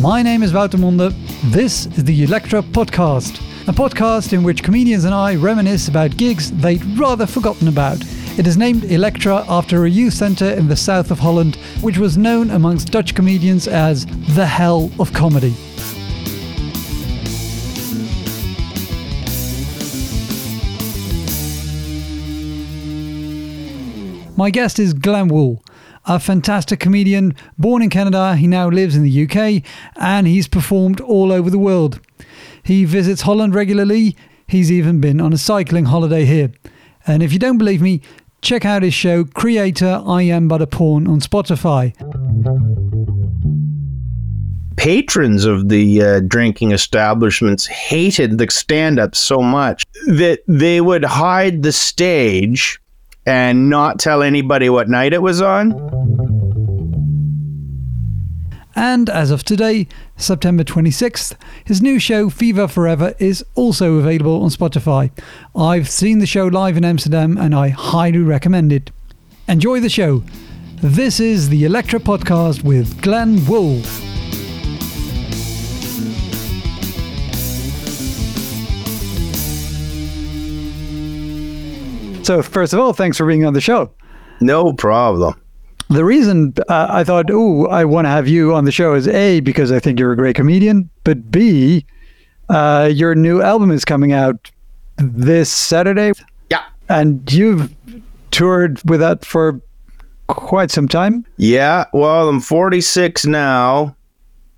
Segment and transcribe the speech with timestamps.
[0.00, 1.12] My name is Wouter Monde.
[1.46, 6.52] This is the Electra Podcast, a podcast in which comedians and I reminisce about gigs
[6.52, 7.98] they'd rather forgotten about.
[8.38, 12.16] It is named Electra after a youth centre in the south of Holland, which was
[12.16, 14.06] known amongst Dutch comedians as
[14.36, 15.52] the hell of comedy.
[24.36, 25.60] My guest is Glenn Wool,
[26.08, 27.34] a fantastic comedian.
[27.58, 29.62] Born in Canada, he now lives in the UK
[29.96, 32.00] and he's performed all over the world.
[32.62, 34.16] He visits Holland regularly.
[34.46, 36.50] He's even been on a cycling holiday here.
[37.06, 38.00] And if you don't believe me,
[38.40, 41.94] check out his show, Creator I Am But a Pawn, on Spotify.
[44.76, 51.04] Patrons of the uh, drinking establishments hated the stand up so much that they would
[51.04, 52.80] hide the stage
[53.28, 55.72] and not tell anybody what night it was on.
[58.74, 64.48] And as of today, September 26th, his new show, Fever Forever, is also available on
[64.48, 65.10] Spotify.
[65.54, 68.90] I've seen the show live in Amsterdam and I highly recommend it.
[69.46, 70.22] Enjoy the show.
[70.76, 73.82] This is the Electra Podcast with Glenn Wool.
[82.28, 83.90] So, first of all, thanks for being on the show.
[84.42, 85.40] No problem.
[85.88, 89.08] The reason uh, I thought, oh, I want to have you on the show is
[89.08, 91.86] A, because I think you're a great comedian, but B,
[92.50, 94.50] uh, your new album is coming out
[94.98, 96.12] this Saturday.
[96.50, 96.66] Yeah.
[96.90, 97.74] And you've
[98.30, 99.62] toured with that for
[100.26, 101.24] quite some time.
[101.38, 101.86] Yeah.
[101.94, 103.96] Well, I'm 46 now,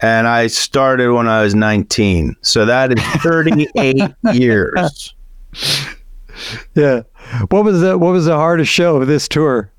[0.01, 2.35] and I started when I was 19.
[2.41, 5.15] So that is 38 years.
[6.75, 7.03] Yeah.
[7.49, 9.73] What was the what was the hardest show of this tour?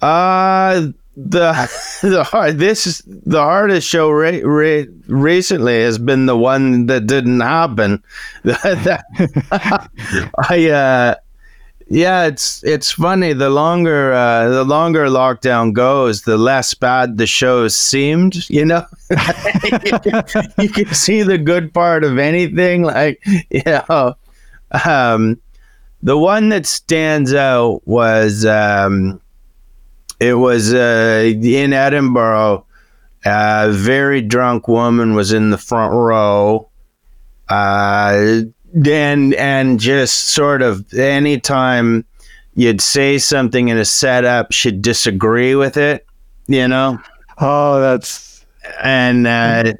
[0.00, 1.52] Uh the
[2.02, 7.06] the hard this is the hardest show re, re, recently has been the one that
[7.06, 8.02] didn't happen.
[10.48, 11.14] I uh
[11.92, 13.34] yeah, it's it's funny.
[13.34, 18.48] The longer uh, the longer lockdown goes, the less bad the shows seemed.
[18.48, 18.86] You know,
[20.58, 22.82] you can see the good part of anything.
[22.82, 24.14] Like you know,
[24.86, 25.38] um,
[26.02, 29.20] the one that stands out was um,
[30.20, 32.66] it was uh, in Edinburgh.
[33.24, 36.68] A very drunk woman was in the front row.
[37.48, 38.42] Uh,
[38.86, 42.04] and and just sort of anytime
[42.54, 46.06] you'd say something in a setup, she'd disagree with it.
[46.48, 46.98] You know.
[47.38, 48.44] Oh, that's
[48.82, 49.72] and uh,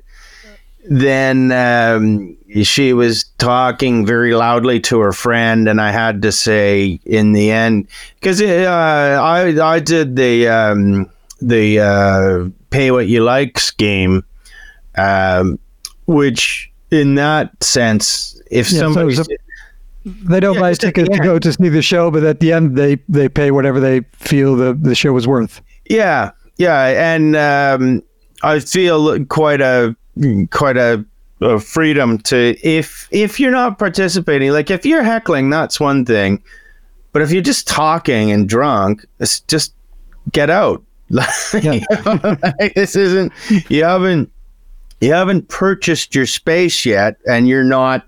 [0.88, 7.00] then um, she was talking very loudly to her friend, and I had to say
[7.04, 7.88] in the end
[8.20, 14.24] because uh, I I did the um, the uh, pay what you like scheme,
[14.96, 15.58] um,
[16.06, 19.24] which in that sense, if Yeah, somebody a-
[20.04, 22.76] they don't Yeah, buy tickets to go to see the show, but at the end
[22.76, 25.60] they they pay whatever they feel the the show was worth.
[25.88, 28.02] Yeah, yeah, and um,
[28.42, 29.96] I feel quite a
[30.50, 31.04] quite a,
[31.42, 36.42] a freedom to if if you're not participating, like if you're heckling, that's one thing,
[37.12, 39.74] but if you're just talking and drunk, it's just
[40.32, 40.82] get out.
[41.12, 43.32] Like, this isn't
[43.68, 44.32] you haven't
[45.02, 48.06] you haven't purchased your space yet, and you're not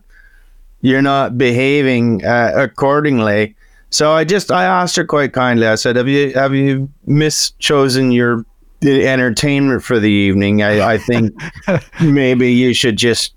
[0.81, 3.55] you're not behaving uh, accordingly.
[3.91, 5.67] So I just I asked her quite kindly.
[5.67, 8.47] I said, "Have you have you mischosen your
[8.84, 10.62] the entertainment for the evening?
[10.62, 11.34] I, I think
[12.00, 13.34] maybe you should just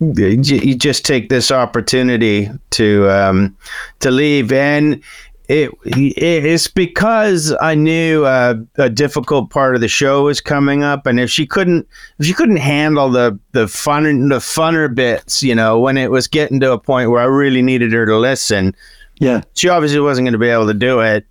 [0.00, 3.56] you just take this opportunity to um,
[4.00, 5.02] to leave." And
[5.48, 11.06] it it's because I knew uh, a difficult part of the show was coming up,
[11.06, 11.86] and if she couldn't
[12.18, 16.26] if she couldn't handle the the fun the funner bits, you know, when it was
[16.26, 18.74] getting to a point where I really needed her to listen
[19.20, 19.42] Yeah.
[19.54, 21.26] she obviously wasn't going to be able to do it.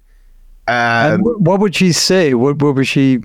[0.67, 2.33] Um, what would she say?
[2.33, 3.23] What what was she?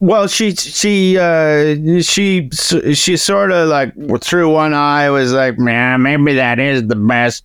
[0.00, 3.92] Well, she she uh, she she sort of like
[4.22, 7.44] through one eye was like, man, maybe that is the best,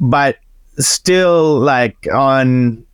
[0.00, 0.38] but
[0.78, 2.84] still like on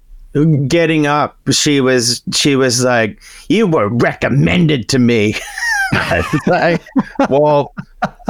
[0.68, 5.34] getting up, she was she was like, you were recommended to me.
[6.46, 6.80] Like,
[7.28, 7.74] well,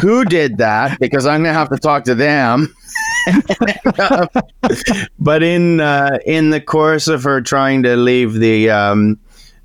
[0.00, 0.98] who did that?
[0.98, 2.74] Because I'm gonna have to talk to them.
[5.18, 9.18] but in uh, in the course of her trying to leave the um,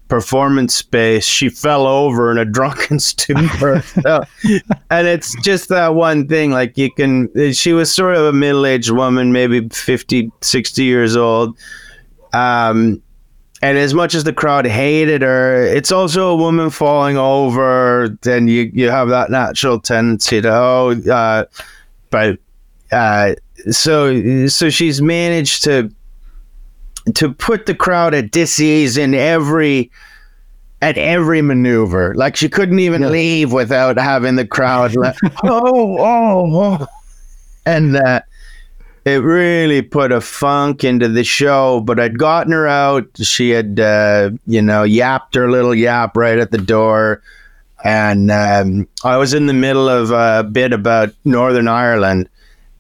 [0.08, 3.84] performance space, she fell over in a drunken stupor.
[4.90, 6.52] And it's just that one thing.
[6.52, 11.16] Like you can, she was sort of a middle aged woman, maybe 50, 60 years
[11.16, 11.58] old.
[12.34, 13.02] Um,
[13.62, 18.16] and as much as the crowd hated her, it's also a woman falling over.
[18.22, 21.46] Then you you have that natural tendency to oh, uh,
[22.12, 22.38] but
[22.92, 23.34] uh,
[23.72, 25.92] so so she's managed to
[27.14, 29.92] to put the crowd at disease in every
[30.82, 32.14] at every maneuver.
[32.16, 33.10] Like she couldn't even yeah.
[33.10, 36.88] leave without having the crowd like, oh, oh, oh.
[37.66, 38.22] And uh,
[39.06, 41.82] it really put a funk into the show.
[41.82, 43.08] But I'd gotten her out.
[43.18, 47.22] She had, uh, you know, yapped her little yap right at the door.
[47.84, 52.30] And um, I was in the middle of a bit about Northern Ireland.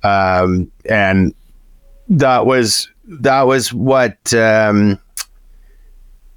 [0.04, 1.34] Um, and
[2.10, 5.00] that was that was what um,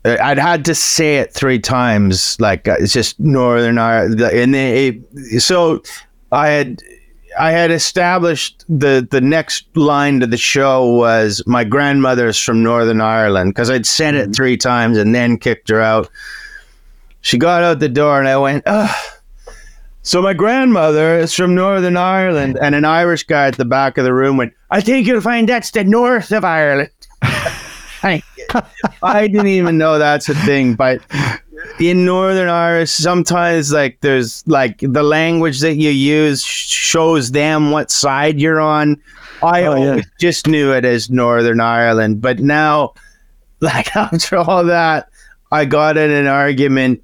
[0.05, 2.41] I'd had to say it three times.
[2.41, 5.01] Like uh, it's just Northern Ireland, and they,
[5.39, 5.83] so
[6.33, 6.83] I had
[7.39, 13.01] I had established the the next line to the show was my grandmother's from Northern
[13.01, 14.33] Ireland because I'd said it mm-hmm.
[14.33, 16.09] three times and then kicked her out.
[17.21, 19.15] She got out the door and I went, oh.
[20.09, 24.07] So my grandmother is from Northern Ireland, and an Irish guy at the back of
[24.07, 26.89] the room went, "I think you'll find that's the north of Ireland."
[27.23, 28.23] I,
[29.03, 31.03] I didn't even know that's a thing, but
[31.79, 37.91] in Northern Irish, sometimes like there's like the language that you use shows them what
[37.91, 38.97] side you're on.
[39.43, 40.01] I oh, yeah.
[40.19, 42.95] just knew it as Northern Ireland, but now,
[43.61, 45.11] like after all that,
[45.53, 47.03] I got in an argument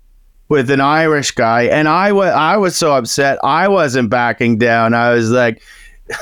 [0.48, 4.94] with an Irish guy, and I was I was so upset I wasn't backing down.
[4.94, 5.62] I was like.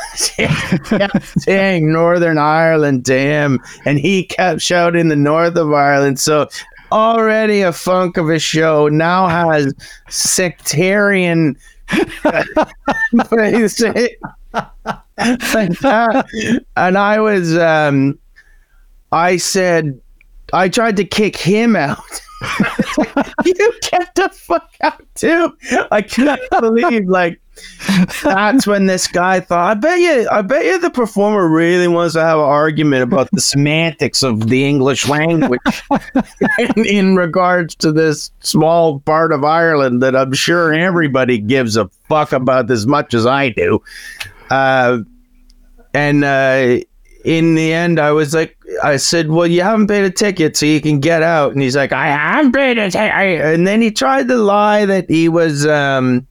[1.39, 3.59] saying Northern Ireland damn.
[3.85, 6.21] and he kept shouting the north of Ireland.
[6.21, 6.49] So
[6.93, 9.75] already a funk of a show now has
[10.09, 11.57] sectarian
[16.77, 18.19] and I was um
[19.11, 20.01] I said
[20.53, 21.99] I tried to kick him out.
[23.45, 25.57] you get the fuck out too.
[25.91, 27.41] I cannot believe like
[28.23, 32.15] that's when this guy thought, I bet you, I bet you the performer really wants
[32.15, 35.61] to have an argument about the semantics of the English language
[36.59, 41.89] in, in, regards to this small part of Ireland that I'm sure everybody gives a
[42.09, 43.83] fuck about as much as I do.
[44.51, 45.01] Uh,
[45.95, 46.79] and uh,
[47.25, 50.67] in the end, I was like, I said, "Well, you haven't paid a ticket, so
[50.67, 53.91] you can get out." And he's like, "I haven't paid a ticket." And then he
[53.91, 55.67] tried to lie that he was.
[55.67, 56.27] Um,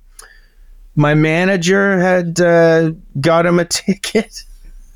[0.96, 4.44] my manager had uh, got him a ticket.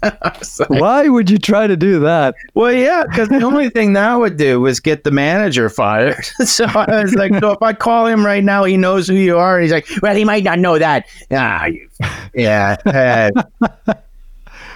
[0.03, 2.36] like, Why would you try to do that?
[2.53, 6.24] Well, yeah, because the only thing that would do was get the manager fired.
[6.45, 9.38] so I was like, so if I call him right now, he knows who you
[9.38, 9.59] are.
[9.59, 11.06] He's like, well, he might not know that.
[11.31, 11.89] Ah, you,
[12.36, 12.75] yeah.
[12.86, 13.94] Uh,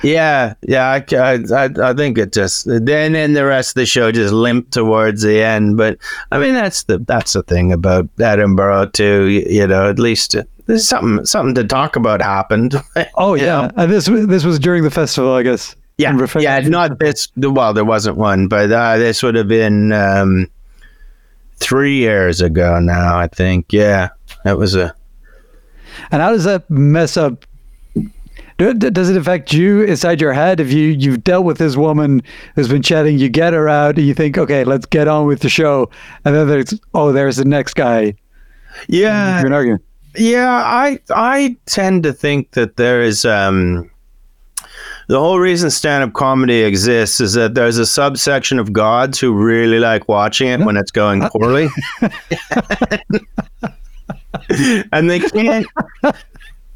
[0.03, 4.11] yeah, yeah, I, I, I think it just then and the rest of the show
[4.11, 5.77] just limped towards the end.
[5.77, 5.97] But
[6.31, 9.25] I mean, that's the that's the thing about Edinburgh too.
[9.25, 10.35] You, you know, at least
[10.65, 12.75] there's something something to talk about happened.
[13.15, 15.75] oh yeah, and this this was during the festival, I guess.
[15.97, 17.27] Yeah, yeah, not this.
[17.35, 20.47] Well, there wasn't one, but uh, this would have been um,
[21.57, 23.17] three years ago now.
[23.17, 23.73] I think.
[23.73, 24.09] Yeah,
[24.45, 24.95] that was a.
[26.11, 27.45] And how does that mess up?
[28.59, 32.21] Does it affect you inside your head if you you've dealt with this woman
[32.55, 33.17] who's been chatting?
[33.17, 35.89] You get her out, and you think, okay, let's get on with the show,
[36.25, 38.15] and then there's oh, there's the next guy.
[38.89, 39.79] Yeah, you're.
[40.17, 43.89] Yeah, I I tend to think that there is um,
[45.07, 49.79] the whole reason stand-up comedy exists is that there's a subsection of gods who really
[49.79, 51.69] like watching it when it's going poorly.
[54.91, 55.65] and they can't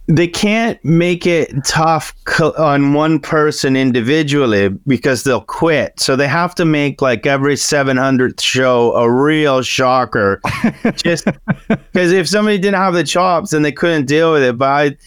[0.07, 2.13] they can't make it tough
[2.57, 5.97] on one person individually because they'll quit.
[5.99, 10.41] So they have to make like every 700th show a real shocker.
[10.95, 11.25] just
[11.67, 14.57] because if somebody didn't have the chops then they couldn't deal with it.
[14.57, 14.97] But I,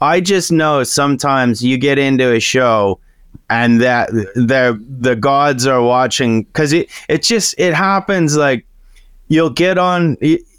[0.00, 3.00] I just know sometimes you get into a show
[3.50, 8.66] and that the the gods are watching because it it just it happens like
[9.28, 10.16] you'll get on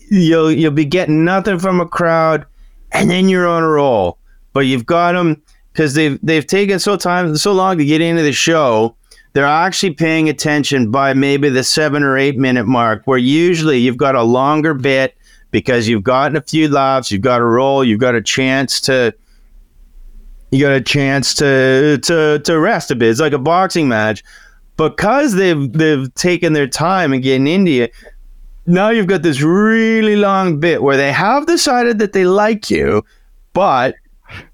[0.10, 2.46] you'll you'll be getting nothing from a crowd
[2.92, 4.18] and then you're on a roll.
[4.54, 5.42] But you've got them
[5.72, 8.96] because they've they've taken so time so long to get into the show.
[9.34, 13.98] They're actually paying attention by maybe the seven or eight minute mark, where usually you've
[13.98, 15.16] got a longer bit
[15.52, 19.14] because you've gotten a few laughs, you've got a roll, you've got a chance to
[20.52, 23.10] you got a chance to to to rest a bit.
[23.10, 24.24] It's like a boxing match.
[24.78, 27.94] Because they've they've taken their time and getting into it,
[28.70, 33.04] now you've got this really long bit where they have decided that they like you,
[33.54, 33.96] but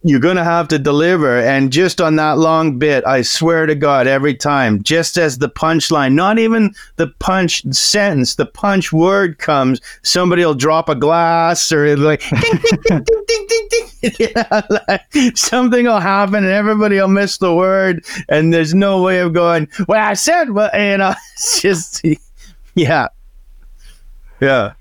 [0.04, 1.40] you're gonna have to deliver.
[1.40, 5.50] And just on that long bit, I swear to God, every time, just as the
[5.50, 11.72] punchline, not even the punch sentence, the punch word comes, somebody will drop a glass
[11.72, 12.42] or like, ding,
[12.86, 13.82] ding, ding, ding, ding.
[14.88, 15.02] Like,
[15.36, 19.68] something will happen and everybody will miss the word, and there's no way of going.
[19.88, 22.06] Well, I said, well, you know, it's just,
[22.76, 23.08] yeah,
[24.42, 24.74] yeah.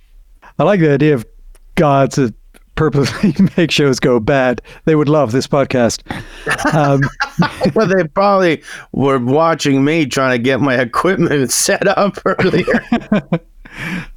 [0.58, 1.26] I like the idea of
[1.74, 2.34] gods that
[2.74, 4.60] purposely make shows go bad.
[4.84, 6.02] They would love this podcast.
[6.74, 7.00] Um,
[7.74, 12.86] well, they probably were watching me trying to get my equipment set up earlier.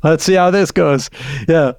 [0.03, 1.09] Let's see how this goes.
[1.47, 1.73] Yeah,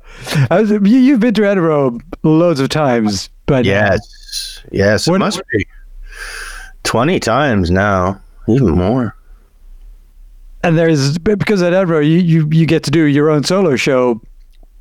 [0.50, 5.64] was, you, have been to Edinburgh loads of times, but yes, yes, it must be
[6.82, 9.14] twenty times now, even more.
[10.62, 14.20] And there's because at Edinburgh you, you you get to do your own solo show,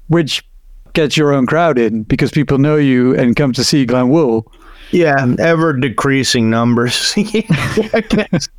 [0.07, 0.43] which
[0.93, 4.51] gets your own crowd in because people know you and come to see Glenn Wool.
[4.91, 7.13] Yeah, ever decreasing numbers.
[8.09, 8.49] gets,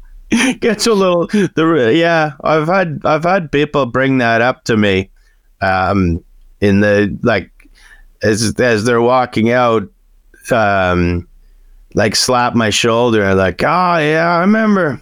[0.61, 2.33] gets a little the yeah.
[2.45, 5.11] I've had I've had people bring that up to me,
[5.61, 6.23] um,
[6.61, 7.51] in the like
[8.23, 9.89] as as they're walking out,
[10.51, 11.27] um,
[11.95, 15.01] like slap my shoulder like, oh yeah, I remember.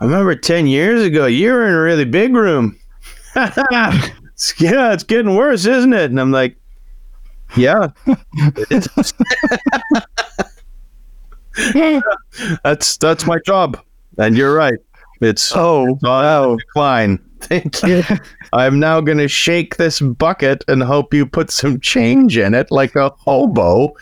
[0.00, 2.78] I remember ten years ago you were in a really big room.
[3.36, 6.10] yeah, it's getting worse, isn't it?
[6.10, 6.56] And I'm like,
[7.56, 7.88] yeah.
[12.64, 13.78] that's that's my job.
[14.18, 14.78] And you're right.
[15.20, 16.56] It's oh it's wow.
[16.56, 17.18] decline.
[17.40, 18.02] Thank you.
[18.52, 22.96] I'm now gonna shake this bucket and hope you put some change in it like
[22.96, 23.94] a hobo.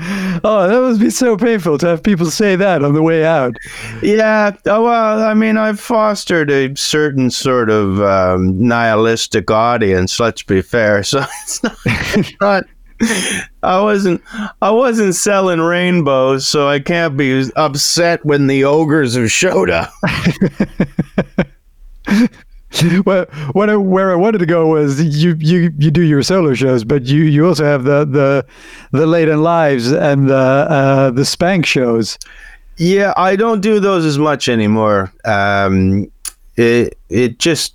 [0.44, 3.54] oh, that must be so painful to have people say that on the way out.
[4.02, 4.56] Yeah.
[4.66, 10.18] Oh, well, I mean, I've fostered a certain sort of um, nihilistic audience.
[10.18, 11.02] Let's be fair.
[11.10, 11.76] So it's not.
[11.84, 12.64] It's not
[13.62, 14.22] I wasn't.
[14.62, 19.90] I wasn't selling rainbows, so I can't be upset when the ogres have showed up.
[23.04, 26.54] well, what I, where I wanted to go was you, you, you do your solo
[26.54, 28.46] shows, but you, you also have the the
[28.92, 32.18] the Late 'n' Lives and the uh, the spank shows.
[32.76, 35.12] Yeah, I don't do those as much anymore.
[35.24, 36.10] Um,
[36.56, 37.74] it it just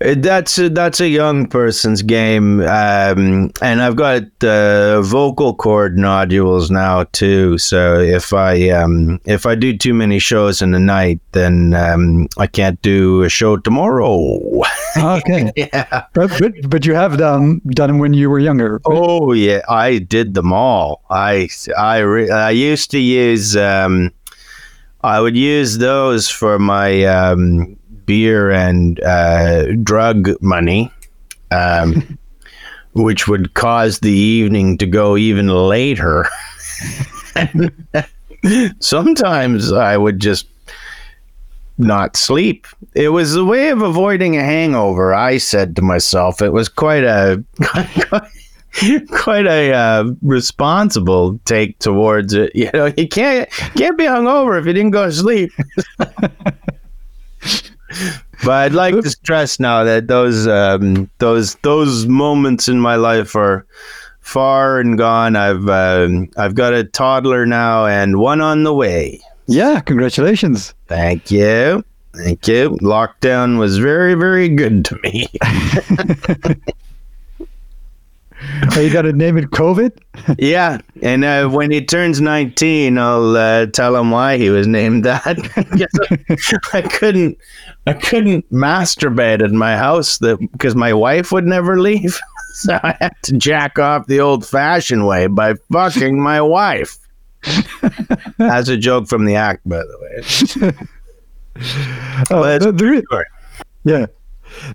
[0.00, 6.70] that's a, that's a young person's game, um, and I've got uh, vocal cord nodules
[6.70, 7.58] now too.
[7.58, 12.28] So if I um, if I do too many shows in the night, then um,
[12.38, 14.40] I can't do a show tomorrow.
[14.96, 18.74] okay, yeah, but, but, but you have done done them when you were younger.
[18.74, 18.82] Right?
[18.86, 21.04] Oh yeah, I did them all.
[21.10, 23.54] I I re- I used to use.
[23.54, 24.12] Um,
[25.02, 27.78] I would use those for my um,
[28.10, 30.90] beer and uh, drug money,
[31.52, 32.18] um,
[32.92, 36.26] which would cause the evening to go even later.
[38.80, 40.48] Sometimes I would just
[41.78, 42.66] not sleep.
[42.96, 45.14] It was a way of avoiding a hangover.
[45.14, 47.44] I said to myself, it was quite a
[49.12, 52.50] quite a uh, responsible take towards it.
[52.56, 55.52] You know, you can't can't be hungover if you didn't go to sleep
[58.44, 63.34] but I'd like to stress now that those um, those those moments in my life
[63.36, 63.66] are
[64.20, 65.36] far and gone.
[65.36, 69.20] I've um, I've got a toddler now and one on the way.
[69.46, 70.74] Yeah, congratulations.
[70.86, 71.84] Thank you.
[72.14, 72.70] Thank you.
[72.82, 75.26] Lockdown was very very good to me.
[78.76, 79.96] oh, you got to name it COVID?
[80.38, 80.78] yeah.
[81.02, 85.38] And uh, when he turns 19, I'll uh, tell him why he was named that.
[86.72, 87.38] I couldn't,
[87.86, 92.18] I couldn't masturbate in my house because my wife would never leave.
[92.54, 96.98] so I had to jack off the old fashioned way by fucking my wife.
[98.38, 100.72] That's a joke from the act, by the way.
[102.30, 103.24] oh, the, the,
[103.84, 104.06] yeah.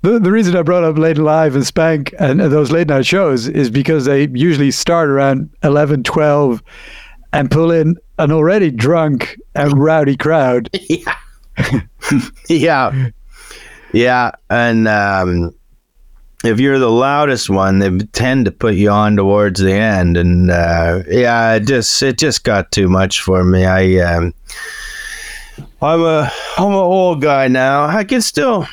[0.02, 3.48] The, the reason I brought up Late Live and Spank and those late night shows
[3.48, 6.64] is because they usually start around 11, 12
[7.34, 10.70] and pull in an already drunk and rowdy crowd.
[10.90, 11.82] Yeah.
[12.50, 13.10] yeah.
[13.94, 14.32] Yeah.
[14.50, 15.56] And um,
[16.44, 20.18] if you're the loudest one, they tend to put you on towards the end.
[20.18, 23.66] And uh, yeah, it just it just got too much for me.
[23.66, 24.34] I um,
[25.82, 27.86] I'm a I'm an old guy now.
[27.86, 28.68] I can still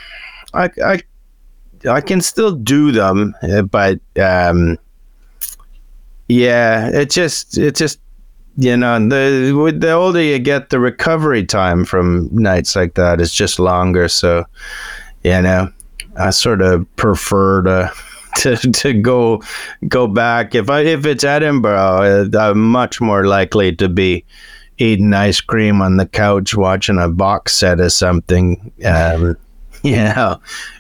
[0.55, 1.01] I, I,
[1.89, 4.79] I can still do them, uh, but um,
[6.29, 8.01] yeah, it just it just
[8.57, 13.33] you know the the older you get, the recovery time from nights like that is
[13.33, 14.09] just longer.
[14.09, 14.45] So
[15.25, 15.69] you know,
[16.17, 17.93] I sort of prefer to
[18.37, 19.43] to, to go
[19.89, 24.25] go back if I if it's Edinburgh, I'm much more likely to be
[24.79, 28.73] eating ice cream on the couch watching a box set or something.
[28.85, 29.37] Um,
[29.85, 30.37] yeah,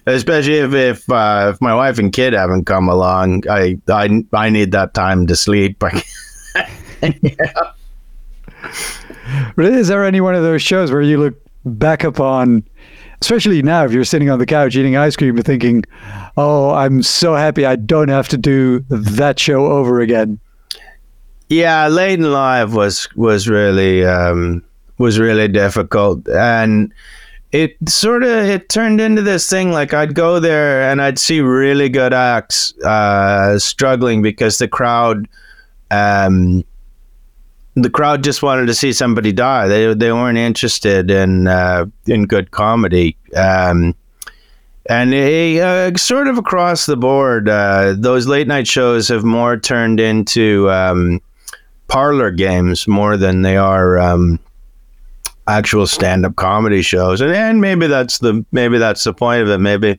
[0.06, 4.48] especially if if, uh, if my wife and kid haven't come along, I I I
[4.48, 5.82] need that time to sleep.
[7.02, 7.72] yeah.
[9.56, 12.64] But Is there any one of those shows where you look back upon,
[13.20, 15.84] especially now, if you're sitting on the couch eating ice cream and thinking,
[16.36, 20.38] "Oh, I'm so happy I don't have to do that show over again."
[21.48, 24.62] Yeah, Late Live was was really um,
[24.98, 26.92] was really difficult, and
[27.52, 29.72] it sort of it turned into this thing.
[29.72, 35.28] Like I'd go there and I'd see really good acts uh, struggling because the crowd.
[35.90, 36.64] Um,
[37.74, 39.66] the crowd just wanted to see somebody die.
[39.66, 43.16] They they weren't interested in uh, in good comedy.
[43.34, 43.94] Um,
[44.86, 49.56] and it, uh, sort of across the board, uh, those late night shows have more
[49.56, 51.20] turned into um,
[51.88, 54.40] parlor games more than they are um,
[55.48, 57.20] actual stand-up comedy shows.
[57.20, 59.58] And, and maybe that's the maybe that's the point of it.
[59.58, 59.98] Maybe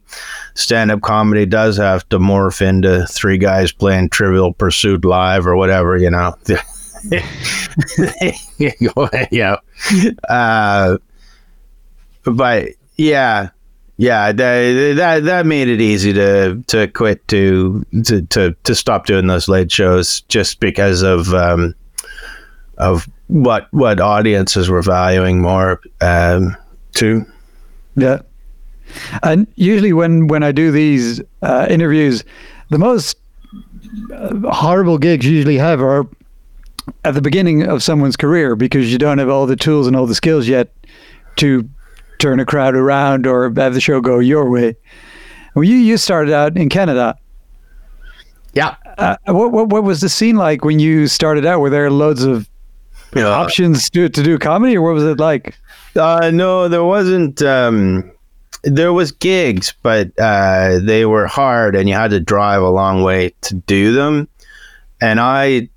[0.55, 5.97] stand-up comedy does have to morph into three guys playing Trivial Pursuit live or whatever.
[5.97, 6.35] You know.
[9.31, 9.57] yeah.
[10.29, 10.97] Uh,
[12.23, 13.49] but yeah,
[13.97, 19.05] yeah, that, that that made it easy to to quit to to to, to stop
[19.05, 21.75] doing those late shows just because of um,
[22.77, 26.55] of what what audiences were valuing more um,
[26.93, 27.25] too.
[27.95, 28.21] Yeah,
[29.23, 32.23] and usually when when I do these uh, interviews,
[32.69, 33.17] the most
[34.13, 36.07] uh, horrible gigs usually have are
[37.05, 40.05] at the beginning of someone's career because you don't have all the tools and all
[40.05, 40.71] the skills yet
[41.37, 41.67] to
[42.19, 44.75] turn a crowd around or have the show go your way.
[45.55, 47.17] Well, you you started out in Canada.
[48.53, 48.75] Yeah.
[48.99, 51.61] Uh, what, what what was the scene like when you started out?
[51.61, 52.47] Were there loads of
[53.15, 53.27] yeah.
[53.27, 55.57] options to to do comedy, or what was it like?
[55.95, 57.41] Uh, no, there wasn't.
[57.41, 58.11] Um,
[58.63, 63.03] there was gigs, but uh, they were hard, and you had to drive a long
[63.03, 64.27] way to do them.
[65.01, 65.69] And I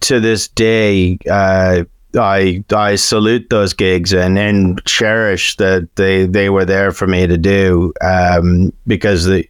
[0.00, 1.84] to this day, uh,
[2.18, 7.26] I I salute those gigs and, and cherish that they, they were there for me
[7.26, 9.48] to do um, because the,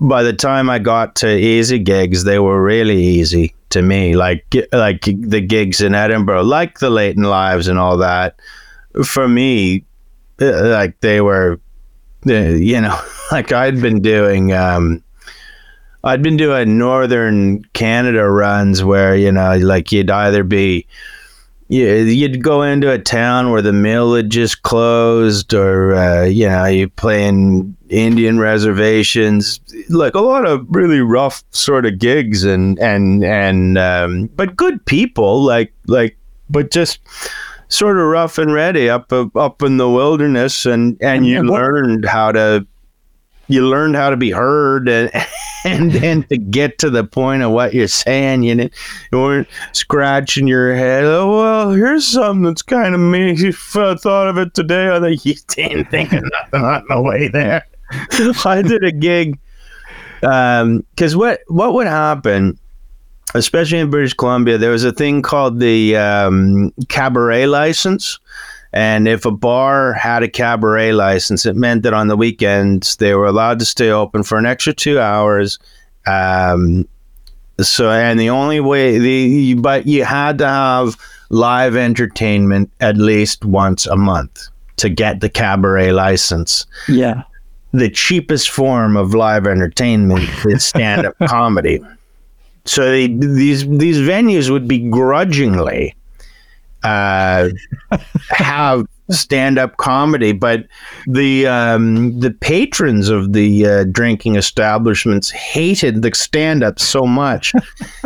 [0.00, 4.16] by the time I got to easy gigs, they were really easy to me.
[4.16, 8.38] Like like the gigs in Edinburgh, like the Late 'n' Lives and all that.
[9.04, 9.84] For me,
[10.40, 11.60] uh, like they were,
[12.28, 12.98] uh, you know,
[13.32, 14.52] like I'd been doing.
[14.52, 15.02] Um,
[16.04, 20.86] I'd been doing northern Canada runs where you know, like you'd either be
[21.68, 26.48] yeah, you'd go into a town where the mill had just closed, or uh, you
[26.48, 32.78] know, you playing Indian reservations, like a lot of really rough sort of gigs, and
[32.78, 36.16] and and um, but good people, like like,
[36.48, 37.00] but just
[37.68, 42.30] sort of rough and ready up up in the wilderness, and and you learned how
[42.30, 42.64] to
[43.48, 45.10] you learned how to be heard and
[45.64, 50.46] and then to get to the point of what you're saying you, you weren't scratching
[50.46, 51.04] your head.
[51.04, 53.34] Oh well here's something that's kind of me.
[53.34, 54.94] You thought of it today.
[54.94, 57.66] I think you didn't think of nothing on the way there.
[58.44, 59.38] I did a gig
[60.20, 62.58] because um, what what would happen
[63.34, 68.18] especially in british columbia there was a thing called the um, cabaret license
[68.72, 73.14] and if a bar had a cabaret license, it meant that on the weekends they
[73.14, 75.58] were allowed to stay open for an extra two hours.
[76.06, 76.86] Um,
[77.60, 80.96] so, and the only way the but you had to have
[81.30, 86.66] live entertainment at least once a month to get the cabaret license.
[86.88, 87.22] Yeah.
[87.72, 91.80] The cheapest form of live entertainment is stand-up comedy.
[92.64, 95.94] So they, these these venues would begrudgingly
[96.82, 97.48] uh,
[98.30, 100.66] have stand up comedy, but
[101.06, 107.52] the um, the patrons of the uh, drinking establishments hated the stand up so much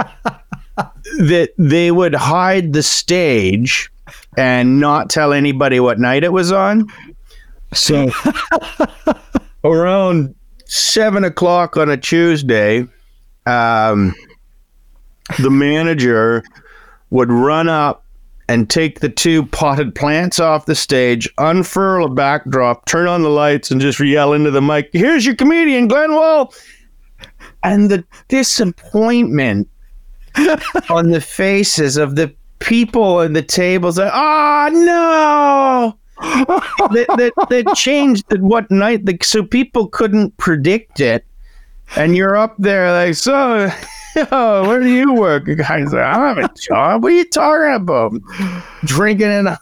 [0.76, 3.90] that they would hide the stage
[4.36, 6.86] and not tell anybody what night it was on.
[7.72, 8.10] So
[9.64, 10.34] around
[10.66, 12.86] seven o'clock on a Tuesday,
[13.46, 14.14] um,
[15.38, 16.42] the manager
[17.10, 18.04] would run up
[18.50, 23.28] and take the two potted plants off the stage, unfurl a backdrop, turn on the
[23.28, 26.52] lights, and just yell into the mic, Here's your comedian, Glenn Wool.
[27.62, 29.68] And the disappointment
[30.90, 35.96] on the faces of the people at the tables, like, Oh, ah, no.
[36.92, 41.24] that, that, that changed at what night, like, so people couldn't predict it.
[41.96, 43.68] And you're up there like, so,
[44.28, 45.46] where do you work?
[45.46, 47.02] The guy's like, I have a job.
[47.02, 48.12] What are you talking about?
[48.84, 49.58] Drinking in a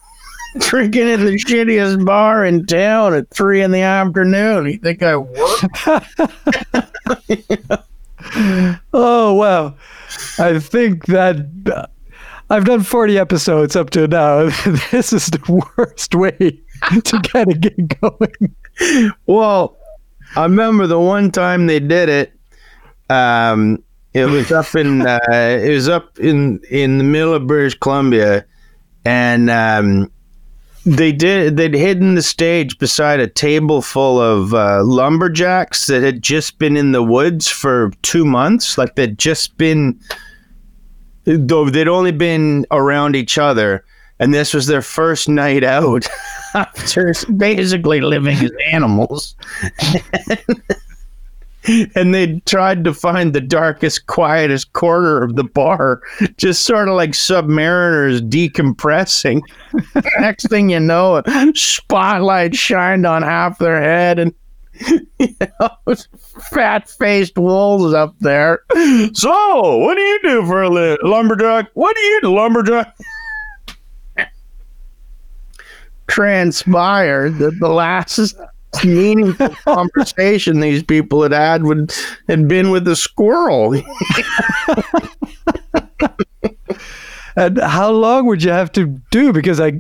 [0.58, 4.66] drinking at the shittiest bar in town at three in the afternoon.
[4.66, 5.34] You think I work?
[8.92, 9.74] oh wow!
[10.38, 11.86] I think that uh,
[12.50, 14.44] I've done forty episodes up to now.
[14.90, 16.60] this is the worst way
[17.04, 18.54] to get a gig going.
[19.26, 19.77] Well,
[20.36, 22.32] I remember the one time they did it.
[23.10, 23.82] Um,
[24.14, 28.44] it was up in uh, it was up in in the middle of British Columbia,
[29.04, 30.10] and um,
[30.84, 36.22] they did they'd hidden the stage beside a table full of uh, lumberjacks that had
[36.22, 39.98] just been in the woods for two months, like they'd just been
[41.24, 43.84] though they'd only been around each other,
[44.20, 46.08] and this was their first night out
[46.54, 49.36] after basically living as animals.
[51.94, 56.00] and they tried to find the darkest, quietest corner of the bar,
[56.36, 59.40] just sort of like submariners decompressing.
[60.20, 64.34] Next thing you know, a spotlight shined on half their head, and
[65.18, 65.94] you know,
[66.50, 68.60] fat faced wolves up there.
[69.12, 71.70] So, what do you do for a li- lumberjack?
[71.74, 72.96] What do you do, lumberjack?
[76.08, 78.34] Transpired that the last
[78.84, 81.94] meaningful conversation these people had had would
[82.28, 83.74] had been with a squirrel.
[87.36, 89.32] and how long would you have to do?
[89.32, 89.78] Because I,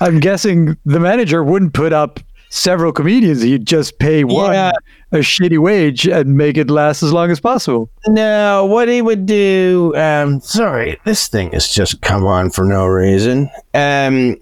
[0.00, 3.42] I'm guessing the manager wouldn't put up several comedians.
[3.42, 4.72] He'd just pay one Yeah.
[5.12, 7.90] a shitty wage and make it last as long as possible.
[8.08, 9.92] No, what he would do.
[9.96, 13.50] Um, sorry, this thing has just come on for no reason.
[13.74, 14.36] Um,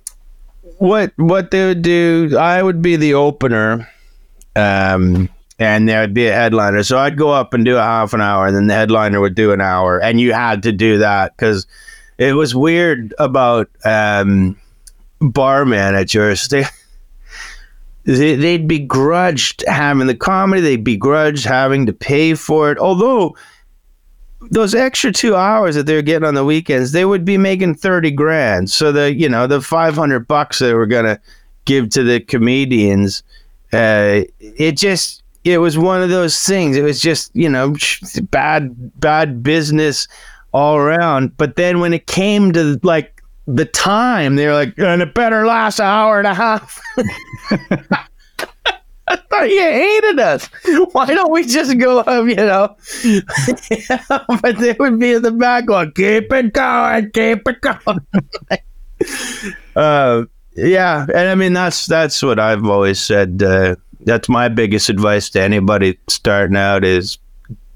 [0.79, 2.37] what what they would do?
[2.38, 3.88] I would be the opener,
[4.57, 6.83] um, and there would be a headliner.
[6.83, 9.35] So I'd go up and do a half an hour, and then the headliner would
[9.35, 11.67] do an hour, and you had to do that because
[12.17, 14.57] it was weird about um,
[15.21, 16.49] bar managers.
[18.09, 20.62] They they, they'd begrudged having the comedy.
[20.62, 22.79] They begrudged having to pay for it.
[22.79, 23.37] Although
[24.51, 28.11] those extra two hours that they're getting on the weekends, they would be making thirty
[28.11, 28.70] grand.
[28.70, 31.20] So the you know the five hundred bucks they were gonna
[31.64, 33.22] give to the comedians,
[33.72, 36.77] uh, it just it was one of those things.
[36.77, 37.74] It was just you know
[38.31, 40.09] bad bad business
[40.53, 41.37] all around.
[41.37, 45.46] But then when it came to like the time, they were like, and it better
[45.46, 46.81] last an hour and a half.
[49.09, 50.47] I thought you hated us.
[50.92, 52.77] Why don't we just go up, you know?
[54.42, 58.07] but they would be in the back going, keep it going, keep it going.
[59.77, 60.25] uh,
[60.57, 63.42] yeah, and I mean that's that's what I've always said.
[63.42, 67.18] Uh, that's my biggest advice to anybody starting out is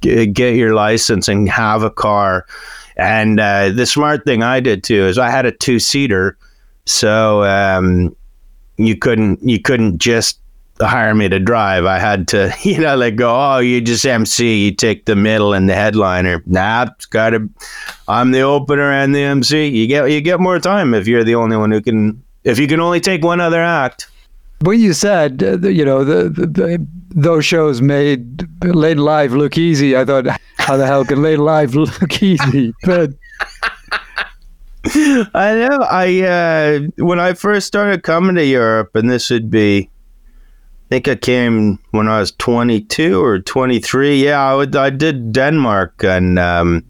[0.00, 2.46] g- get your license and have a car.
[2.96, 6.36] And uh, the smart thing I did too is I had a two seater,
[6.84, 8.14] so um,
[8.76, 10.41] you couldn't you couldn't just
[10.86, 11.84] hire me to drive.
[11.84, 15.52] I had to, you know, like go, oh, you just MC, you take the middle
[15.52, 16.42] and the headliner.
[16.46, 17.48] Nah, it's gotta
[18.08, 19.68] I'm the opener and the MC.
[19.68, 22.66] You get you get more time if you're the only one who can if you
[22.66, 24.08] can only take one other act.
[24.62, 29.32] When you said, uh, the- you know, the, the, the those shows made Late Live
[29.32, 30.26] look easy, I thought,
[30.58, 32.72] how the hell can Late Live look easy?
[32.84, 33.10] But
[34.84, 35.78] I know.
[35.88, 39.90] I uh, when I first started coming to Europe, and this would be,
[40.92, 44.24] think I came when I was 22 or 23.
[44.24, 46.84] Yeah, I, would, I did Denmark, and um,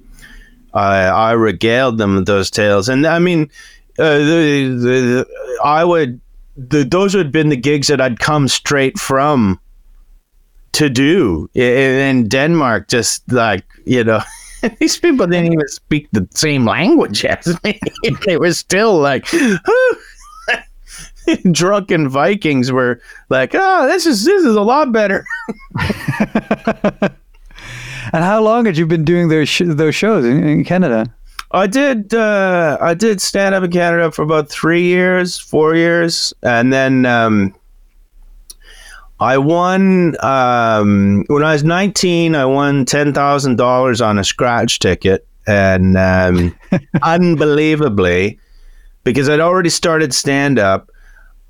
[0.74, 2.88] I, I regaled them with those tales.
[2.88, 3.48] And I mean,
[4.00, 6.20] uh, the, the, the, I would
[6.56, 9.60] those would been the gigs that I'd come straight from
[10.72, 12.88] to do in, in Denmark.
[12.88, 14.20] Just like you know.
[14.78, 17.80] These people didn't even speak the same language as me.
[18.26, 19.26] they were still like,
[21.50, 25.24] drunken Vikings were like, "Oh, this is this is a lot better."
[28.12, 31.12] and how long had you been doing those sh- those shows in, in Canada?
[31.52, 36.32] I did uh, I did stand up in Canada for about three years, four years,
[36.42, 37.54] and then um,
[39.20, 42.35] I won um, when I was nineteen.
[42.35, 46.56] I won ten thousand dollars on a scratch ticket, and um,
[47.02, 48.38] unbelievably,
[49.04, 50.90] because I'd already started stand up,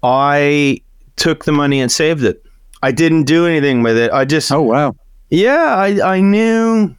[0.02, 0.80] I
[1.16, 2.44] took the money and saved it.
[2.82, 4.10] I didn't do anything with it.
[4.12, 4.96] I just Oh wow!
[5.30, 6.94] yeah, I, I knew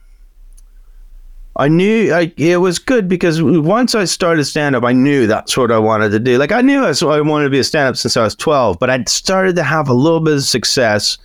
[1.56, 5.56] I knew I, it was good because once I started stand up, I knew that's
[5.56, 6.36] what I wanted to do.
[6.36, 8.78] Like I knew I, I wanted to be a stand up since I was 12,
[8.80, 11.16] but I'd started to have a little bit of success.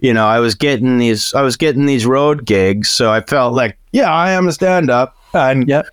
[0.00, 2.90] You know, I was getting these, I was getting these road gigs.
[2.90, 5.16] So I felt like, yeah, I am a stand up.
[5.34, 5.88] And Yep.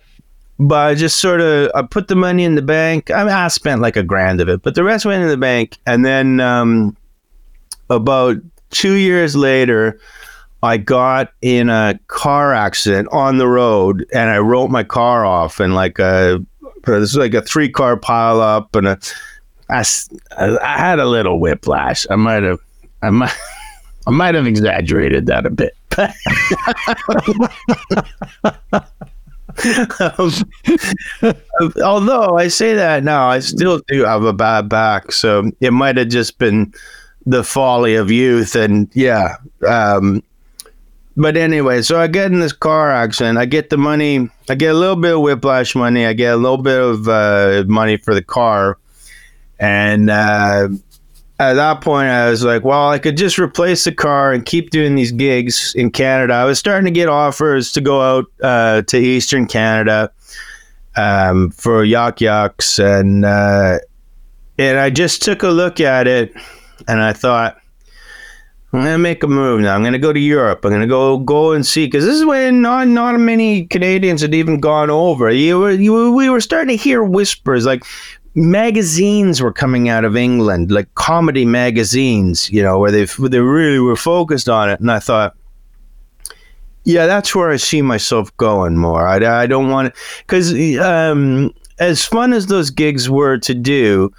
[0.58, 3.10] But I just sort of I put the money in the bank.
[3.10, 5.36] I mean, I spent like a grand of it, but the rest went in the
[5.36, 5.78] bank.
[5.86, 6.96] And then um,
[7.90, 8.36] about
[8.70, 9.98] two years later,
[10.62, 15.60] I got in a car accident on the road, and I wrote my car off
[15.60, 16.44] And like a
[16.86, 18.98] this is like a three car pile up, and a
[19.70, 19.84] I,
[20.38, 22.06] I had a little whiplash.
[22.10, 22.60] I might have
[23.02, 23.34] I might
[24.06, 25.74] I might have exaggerated that a bit.
[30.00, 30.32] Um,
[31.84, 35.96] although I say that now, I still do have a bad back, so it might
[35.96, 36.72] have just been
[37.26, 39.36] the folly of youth, and yeah.
[39.66, 40.22] Um,
[41.16, 43.38] but anyway, so I get in this car accident.
[43.38, 44.28] I get the money.
[44.48, 46.06] I get a little bit of whiplash money.
[46.06, 48.78] I get a little bit of uh, money for the car,
[49.60, 50.68] and uh,
[51.40, 54.70] at that point, I was like, well, I could just replace the car and keep
[54.70, 56.34] doing these gigs in Canada.
[56.34, 60.12] I was starting to get offers to go out uh, to Eastern Canada
[60.96, 63.78] um, for Yuk Yuk's, and uh,
[64.58, 66.32] and I just took a look at it,
[66.86, 67.56] and I thought,
[68.72, 69.74] I'm gonna make a move now.
[69.74, 70.64] I'm gonna go to Europe.
[70.64, 74.34] I'm gonna go go and see because this is when not not many Canadians had
[74.34, 75.32] even gone over.
[75.32, 77.84] You were you we were starting to hear whispers like
[78.34, 83.78] magazines were coming out of England, like comedy magazines, you know, where they they really
[83.78, 84.80] were focused on it.
[84.80, 85.34] And I thought,
[86.84, 89.06] yeah, that's where I see myself going more.
[89.06, 94.12] I, I don't want to because um, as fun as those gigs were to do,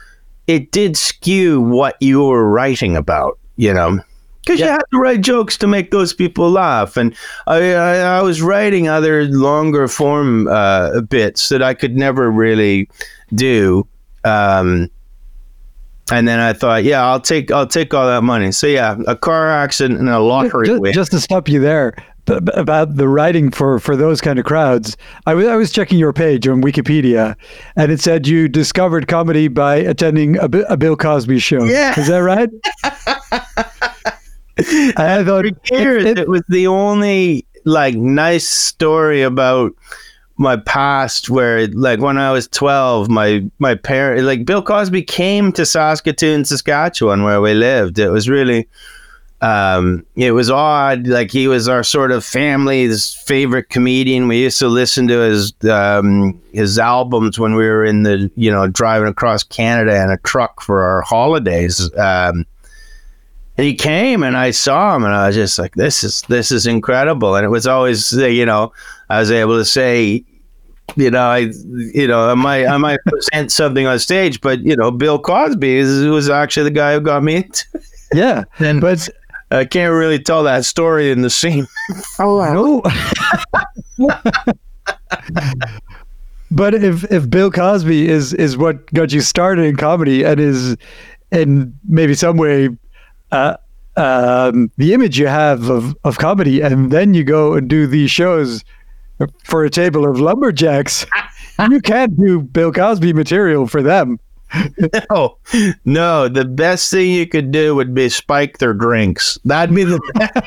[0.48, 4.00] it did skew what you were writing about, you know.
[4.46, 4.74] Because you Yeah.
[4.74, 7.16] had to write jokes to make those people laugh, and
[7.48, 12.88] I, I, I was writing other longer form uh, bits that I could never really
[13.34, 13.88] do.
[14.26, 14.90] Um,
[16.12, 18.52] and then I thought, yeah, I'll take I'll take all that money.
[18.52, 20.94] So yeah, a car accident and a lottery just, win.
[20.94, 21.96] just to stop you there
[22.28, 26.12] about the writing for for those kind of crowds I was I was checking your
[26.12, 27.36] page on wikipedia
[27.76, 32.00] and it said you discovered comedy by attending a, a bill cosby show Yeah.
[32.00, 32.50] is that right
[34.98, 39.74] i thought For years, it- it, was the only like nice story about
[40.38, 45.52] my past where like when I was 12 my my parent like Bill Cosby came
[45.54, 48.00] to Saskatoon Saskatchewan where we lived.
[48.00, 48.68] It was really
[49.42, 51.08] um it was odd.
[51.08, 54.28] Like he was our sort of family's favorite comedian.
[54.28, 58.52] We used to listen to his um his albums when we were in the you
[58.52, 61.90] know driving across Canada in a truck for our holidays.
[61.98, 62.46] Um
[63.58, 66.68] he came and I saw him and I was just like, this is this is
[66.68, 67.36] incredible.
[67.36, 68.74] And it was always you know
[69.10, 70.24] I was able to say,
[70.96, 71.52] you know I
[71.94, 75.76] you know I might I might present something on stage, but you know Bill Cosby
[75.78, 77.38] is, was actually the guy who got me.
[77.38, 77.66] Into,
[78.14, 79.08] yeah and but
[79.52, 81.68] I can't really tell that story in the same.
[82.20, 82.82] Oh, no
[86.52, 90.76] but if if bill cosby is is what got you started in comedy and is
[91.32, 92.70] in maybe some way
[93.32, 93.58] uh,
[93.98, 98.12] um, the image you have of, of comedy, and then you go and do these
[98.12, 98.64] shows
[99.44, 101.06] for a table of lumberjacks.
[101.70, 104.20] you can't do Bill Cosby material for them.
[105.10, 105.38] No,
[105.86, 106.30] no.
[106.30, 109.38] The best thing you could do would be spike their drinks.
[109.44, 110.40] That'd be the best.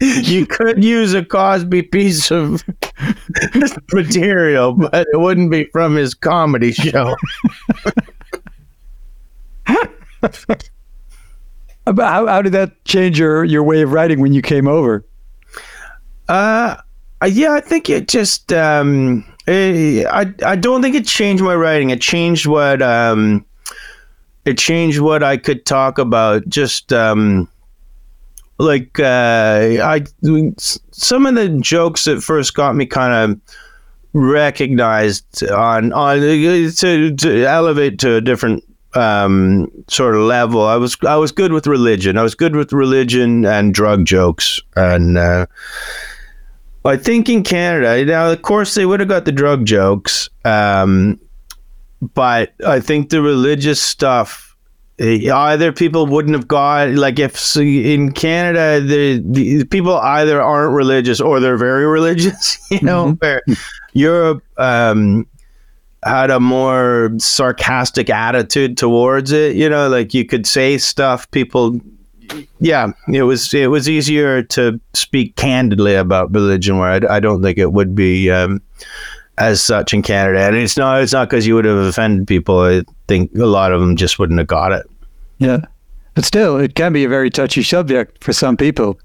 [0.28, 2.64] you could use a Cosby piece of
[3.92, 7.14] material, but it wouldn't be from his comedy show.
[9.66, 9.88] How,
[12.26, 15.04] how did that change your, your way of writing when you came over?
[16.28, 16.76] Uh,
[17.26, 18.52] yeah, I think it just.
[18.52, 21.90] Um, eh, I I don't think it changed my writing.
[21.90, 23.44] It changed what um,
[24.44, 26.48] it changed what I could talk about.
[26.48, 27.48] Just um,
[28.58, 30.04] like uh, I
[30.92, 33.40] some of the jokes that first got me kind of
[34.12, 38.64] recognized on on to to elevate to a different
[38.96, 40.62] um, sort of level.
[40.62, 42.18] I was I was good with religion.
[42.18, 45.18] I was good with religion and drug jokes and.
[45.18, 45.46] Uh,
[46.86, 51.18] I think in Canada, now of course they would have got the drug jokes, um,
[52.12, 54.54] but I think the religious stuff
[54.98, 60.74] eh, either people wouldn't have got like if in Canada the, the people either aren't
[60.74, 63.12] religious or they're very religious, you know.
[63.12, 63.40] Where
[63.94, 65.26] Europe um,
[66.04, 71.80] had a more sarcastic attitude towards it, you know, like you could say stuff people
[72.60, 77.42] yeah, it was it was easier to speak candidly about religion, where I, I don't
[77.42, 78.62] think it would be um,
[79.38, 80.40] as such in Canada.
[80.40, 82.60] And it's not it's not because you would have offended people.
[82.60, 84.86] I think a lot of them just wouldn't have got it.
[85.38, 85.58] Yeah.
[86.14, 88.98] But still, it can be a very touchy subject for some people.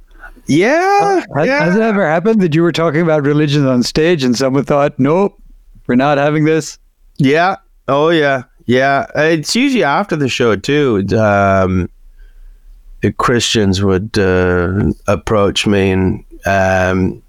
[0.45, 1.63] Yeah, Has, yeah.
[1.63, 4.97] has it ever happened that you were talking about religion on stage and someone thought,
[4.97, 5.39] nope,
[5.85, 6.79] we're not having this?
[7.19, 7.57] Yeah.
[7.87, 8.43] Oh yeah.
[8.65, 9.05] Yeah.
[9.15, 11.05] It's usually after the show too.
[11.17, 11.89] Um,
[13.01, 17.21] the Christians would uh, approach me and um,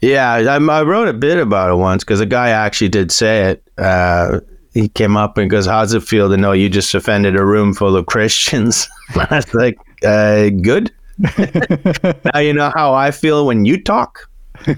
[0.00, 3.50] yeah, I, I wrote a bit about it once because a guy actually did say
[3.50, 3.62] it.
[3.78, 4.40] Uh,
[4.72, 7.74] he came up and goes, "How's it feel to know you just offended a room
[7.74, 10.92] full of Christians?" I was like, uh, "Good."
[12.32, 14.30] now you know how I feel when you talk.
[14.66, 14.72] I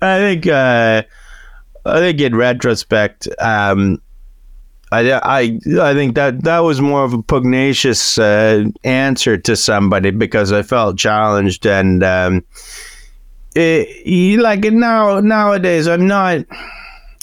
[0.00, 1.02] think uh,
[1.88, 4.00] I think in retrospect, um,
[4.90, 10.10] I, I I think that that was more of a pugnacious uh, answer to somebody
[10.10, 12.44] because I felt challenged and um,
[13.54, 16.44] it, like now nowadays I'm not.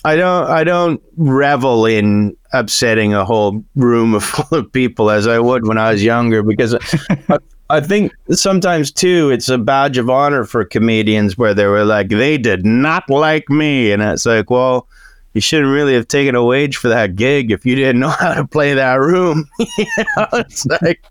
[0.04, 0.48] I don't.
[0.48, 5.80] I don't revel in upsetting a whole room full of people as I would when
[5.80, 10.64] I was younger because I, I think sometimes too it's a badge of honor for
[10.66, 14.88] comedians where they were like they did not like me and it's like well
[15.34, 18.34] you shouldn't really have taken a wage for that gig if you didn't know how
[18.34, 19.48] to play that room.
[19.60, 21.04] you know, it's like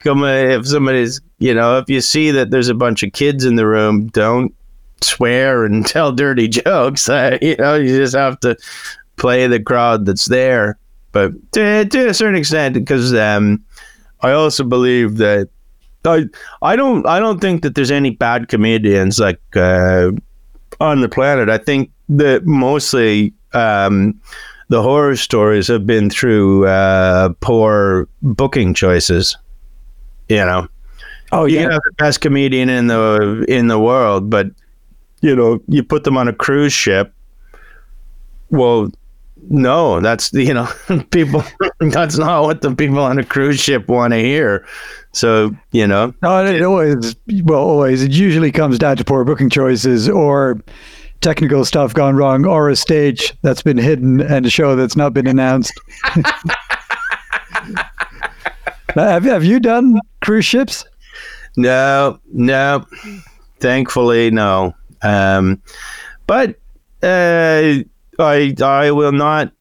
[0.00, 3.44] come on, if somebody's you know if you see that there's a bunch of kids
[3.44, 4.54] in the room, don't
[5.00, 7.08] swear and tell dirty jokes.
[7.08, 8.56] Uh, you know, you just have to
[9.16, 10.78] play the crowd that's there.
[11.12, 13.64] But to, to a certain extent, because um,
[14.20, 15.48] I also believe that
[16.04, 16.24] I
[16.62, 20.10] I don't I don't think that there's any bad comedians like uh,
[20.80, 21.48] on the planet.
[21.48, 24.20] I think that mostly um,
[24.68, 29.36] the horror stories have been through uh, poor booking choices.
[30.28, 30.68] You know,
[31.32, 31.62] Oh, you yeah.
[31.62, 34.46] can have the best comedian in the in the world, but
[35.20, 37.12] you know, you put them on a cruise ship.
[38.50, 38.90] Well,
[39.48, 40.68] no, that's you know,
[41.10, 41.42] people.
[41.80, 44.66] that's not what the people on a cruise ship want to hear.
[45.12, 49.50] So you know, No, it always, well, always, it usually comes down to poor booking
[49.50, 50.60] choices or
[51.20, 55.12] technical stuff gone wrong or a stage that's been hidden and a show that's not
[55.12, 55.72] been announced.
[58.94, 60.84] have, have you done cruise ships?
[61.56, 62.86] No, no.
[63.58, 64.74] Thankfully, no.
[65.02, 65.60] Um,
[66.26, 66.50] but
[67.02, 67.78] uh,
[68.18, 69.52] I I will not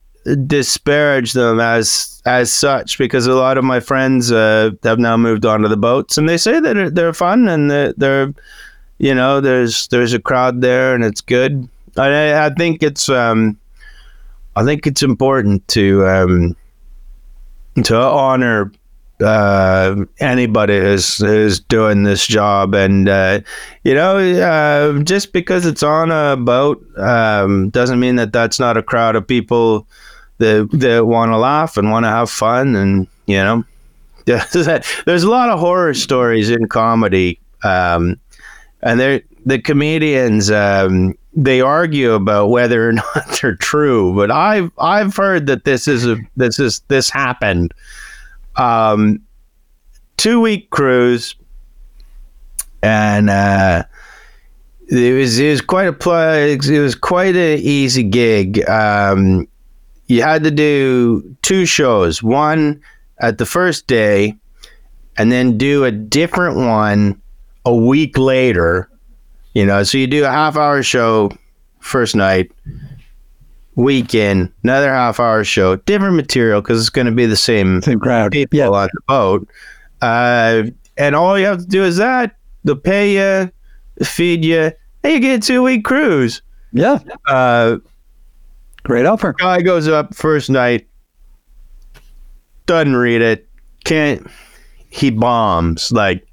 [0.46, 5.46] disparage them as as such because a lot of my friends uh, have now moved
[5.46, 8.34] on to the boats and they say that they're, fun and they're, they're
[8.98, 11.68] you know there's there's a crowd there and it's good.
[11.96, 13.58] I I think it's um
[14.56, 16.56] I think it's important to um
[17.84, 18.72] to honor
[19.22, 22.74] uh, anybody who's, who's doing this job.
[22.76, 23.42] And, uh,
[23.84, 28.78] you know, uh, just because it's on a boat um, doesn't mean that that's not
[28.78, 29.88] a crowd of people
[30.38, 32.76] that, that want to laugh and want to have fun.
[32.76, 33.64] And, you know,
[34.26, 37.40] there's a lot of horror stories in comedy.
[37.64, 38.20] Um,
[38.82, 44.72] and they're, the comedians, um, they argue about whether or not they're true, but I've
[44.80, 47.74] I've heard that this is a this is this happened
[48.58, 49.22] um,
[50.18, 51.36] two week cruise,
[52.82, 53.84] and uh,
[54.88, 56.54] it was it was quite a play.
[56.54, 58.68] It was quite an easy gig.
[58.70, 59.48] Um,
[60.08, 62.82] you had to do two shows, one
[63.20, 64.36] at the first day,
[65.18, 67.22] and then do a different one
[67.66, 68.90] a week later.
[69.54, 71.32] You know, so you do a half hour show
[71.80, 72.52] first night,
[73.78, 78.00] weekend, another half hour show, different material because it's going to be the same Same
[78.00, 78.34] crowd.
[78.34, 78.68] people Yeah.
[78.70, 79.48] on the boat.
[80.02, 80.64] Uh,
[80.98, 82.36] and all you have to do is that.
[82.66, 83.14] They'll pay
[83.44, 83.52] you,
[84.06, 84.72] feed you,
[85.04, 86.42] and you get a two week cruise.
[86.74, 87.00] Yeah.
[87.28, 87.78] Uh,
[88.84, 89.34] Great offer.
[89.34, 90.88] guy goes up first night,
[92.66, 93.48] doesn't read it,
[93.86, 94.26] can't.
[94.90, 96.26] He bombs like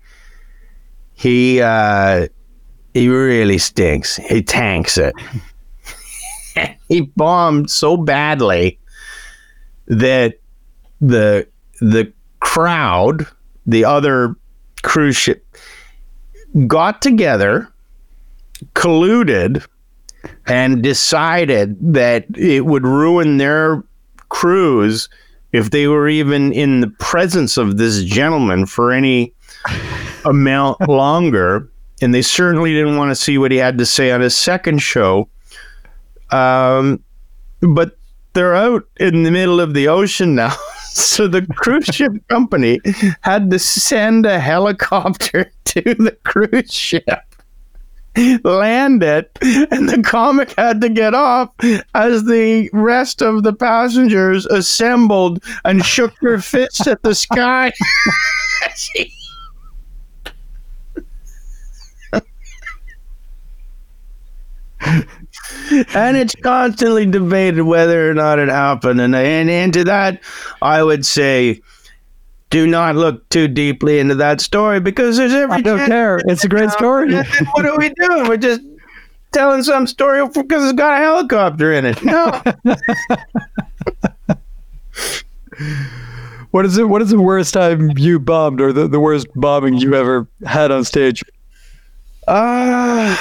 [1.15, 2.29] he uh,
[2.95, 4.17] he really stinks.
[4.17, 5.15] He tanks it.
[6.89, 8.79] he bombed so badly
[9.87, 10.39] that
[11.01, 11.47] the
[11.81, 13.27] the crowd,
[13.67, 14.37] the other
[14.83, 15.45] cruise ship,
[16.67, 17.69] got together,
[18.75, 19.67] colluded,
[20.47, 23.83] and decided that it would ruin their
[24.29, 25.09] cruise
[25.53, 29.33] if they were even in the presence of this gentleman for any
[30.25, 31.69] amount longer.
[32.03, 34.79] And they certainly didn't want to see what he had to say on his second
[34.79, 35.29] show.
[36.35, 37.03] Um,
[37.61, 37.97] but
[38.33, 40.55] they're out in the middle of the ocean now.
[40.91, 42.81] so the cruise ship company
[43.21, 47.21] had to send a helicopter to the cruise ship,
[48.43, 51.51] land it, and the comic had to get off
[51.95, 57.73] as the rest of the passengers assembled and shook their fists at the sky.
[65.95, 69.01] And it's constantly debated whether or not it happened.
[69.01, 70.21] And, and and to that,
[70.63, 71.61] I would say,
[72.51, 75.57] do not look too deeply into that story because there's every.
[75.57, 76.21] I don't care.
[76.27, 77.15] It's a great story.
[77.15, 78.29] What are we doing?
[78.29, 78.61] We're just
[79.33, 82.03] telling some story because it's got a helicopter in it.
[82.05, 82.43] No,
[86.51, 86.89] What is it?
[86.89, 90.71] What is the worst time you bombed, or the, the worst bombing you ever had
[90.71, 91.25] on stage?
[92.29, 93.17] uh,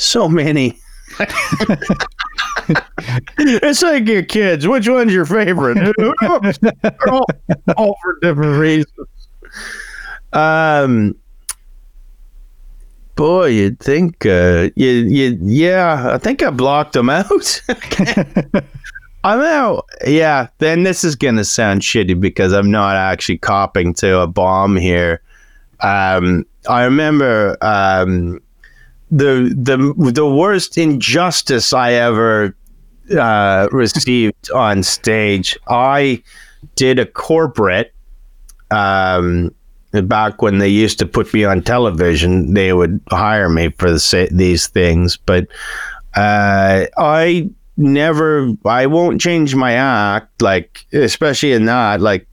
[0.00, 0.78] so many.
[3.38, 4.66] it's like your kids.
[4.66, 5.94] Which one's your favorite?
[7.08, 7.26] All,
[7.76, 9.08] all for different reasons.
[10.32, 11.16] Um,
[13.16, 17.62] boy, you'd think, uh, you, you, yeah, I think I blocked them out.
[19.24, 19.86] I'm out.
[20.06, 24.76] Yeah, then this is gonna sound shitty because I'm not actually copping to a bomb
[24.76, 25.20] here.
[25.80, 28.40] Um, I remember um,
[29.10, 32.56] the the the worst injustice I ever
[33.18, 35.58] uh, received on stage.
[35.68, 36.22] I
[36.76, 37.92] did a corporate
[38.70, 39.52] um,
[40.04, 42.54] back when they used to put me on television.
[42.54, 45.48] They would hire me for the, these things, but
[46.14, 48.52] uh, I never.
[48.64, 52.26] I won't change my act, like especially in that, like.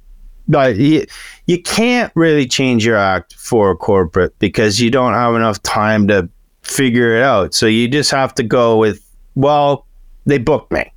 [0.50, 1.06] You,
[1.48, 6.30] you can't really change your act for corporate because you don't have enough time to
[6.68, 7.54] figure it out.
[7.54, 9.04] So you just have to go with,
[9.36, 9.86] well,
[10.26, 10.92] they booked me.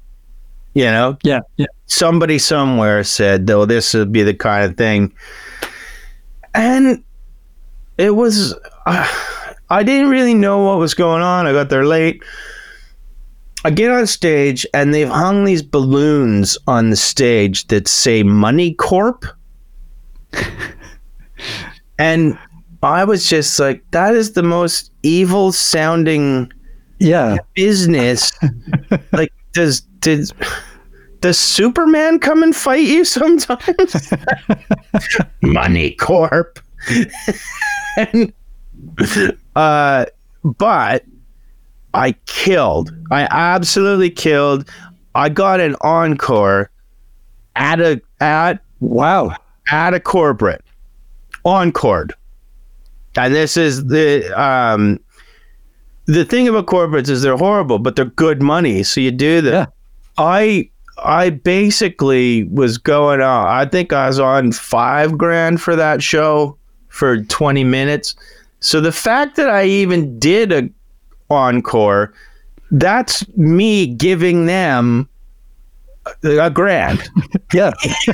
[0.75, 1.67] You know, Yeah, yeah.
[1.87, 5.13] somebody somewhere said, though, this would be the kind of thing.
[6.55, 7.03] And
[7.99, 8.55] it was,
[8.87, 9.09] uh,
[9.69, 11.47] I didn't really know what was going on.
[11.47, 12.23] I got there late.
[13.65, 18.73] I get on stage and they've hung these balloons on the stage that say Money
[18.75, 19.25] Corp.
[21.99, 22.39] and
[22.83, 26.51] I was just like, that is the most evil sounding
[26.99, 27.37] Yeah.
[27.55, 28.33] business.
[29.13, 30.33] like, does does
[31.21, 34.13] does Superman come and fight you sometimes?
[35.43, 36.59] Money Corp.
[37.99, 38.33] and,
[39.55, 40.07] uh,
[40.43, 41.05] but
[41.93, 42.95] I killed.
[43.11, 44.69] I absolutely killed.
[45.15, 46.71] I got an encore
[47.57, 49.37] at a at Wow.
[49.71, 50.65] at a corporate
[51.45, 52.15] encored
[53.25, 54.09] and this is the
[54.41, 54.99] um
[56.07, 59.53] the thing about corporates is they're horrible but they're good money so you do that
[59.53, 59.67] Yeah.
[60.19, 60.69] i
[61.05, 66.57] i basically was going on i think i was on five grand for that show
[66.89, 68.15] for 20 minutes
[68.61, 70.69] so the fact that i even did a
[71.31, 72.13] encore
[72.73, 75.09] that's me giving them
[76.25, 77.09] a, grand
[77.53, 77.73] Yeah.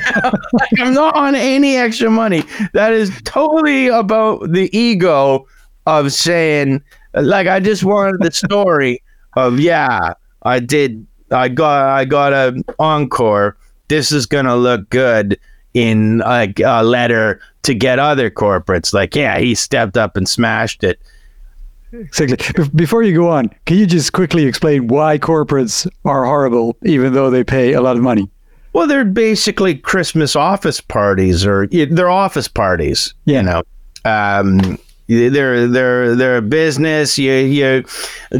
[0.53, 2.43] like, I'm not on any extra money.
[2.73, 5.45] That is totally about the ego
[5.85, 6.83] of saying,
[7.13, 9.01] like, I just wanted the story
[9.35, 13.57] of, yeah, I did, I got, I got a encore.
[13.89, 15.39] This is gonna look good
[15.73, 18.93] in like a letter to get other corporates.
[18.93, 20.99] Like, yeah, he stepped up and smashed it.
[21.93, 22.37] Exactly.
[22.37, 27.13] Bef- Before you go on, can you just quickly explain why corporates are horrible, even
[27.13, 28.29] though they pay a lot of money?
[28.73, 33.13] Well, they're basically Christmas office parties, or they're office parties.
[33.25, 33.39] Yeah.
[33.39, 33.63] You know,
[34.05, 34.77] um,
[35.07, 37.17] they're they're they're a business.
[37.17, 37.85] You you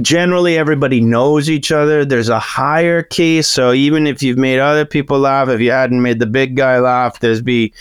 [0.02, 2.04] generally everybody knows each other.
[2.06, 6.20] There's a hierarchy, so even if you've made other people laugh, if you hadn't made
[6.20, 7.74] the big guy laugh, there's be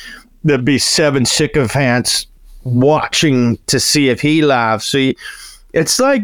[0.44, 2.26] there'd be seven sycophants
[2.62, 4.86] watching to see if he laughs.
[4.86, 5.14] So you,
[5.76, 6.22] it's like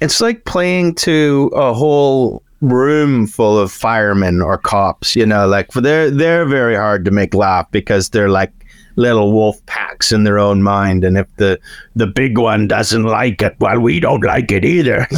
[0.00, 5.70] it's like playing to a whole room full of firemen or cops you know like
[5.72, 8.52] they're they're very hard to make laugh because they're like
[8.96, 11.60] little wolf packs in their own mind and if the
[11.94, 15.06] the big one doesn't like it well we don't like it either.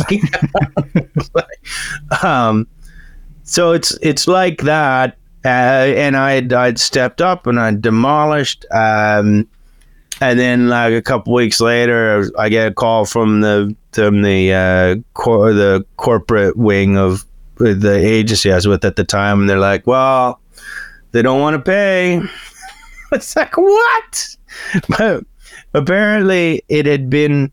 [2.22, 2.66] Um
[3.44, 9.46] so it's it's like that uh, and I'd I'd stepped up and I demolished um
[10.20, 14.52] and then like a couple weeks later I get a call from the from the
[14.52, 17.24] uh cor- the corporate wing of
[17.56, 20.40] the agency I was with at the time and they're like well
[21.12, 22.22] they don't want to pay.
[23.10, 24.36] It's like what?
[24.98, 25.24] But
[25.72, 27.50] apparently it had been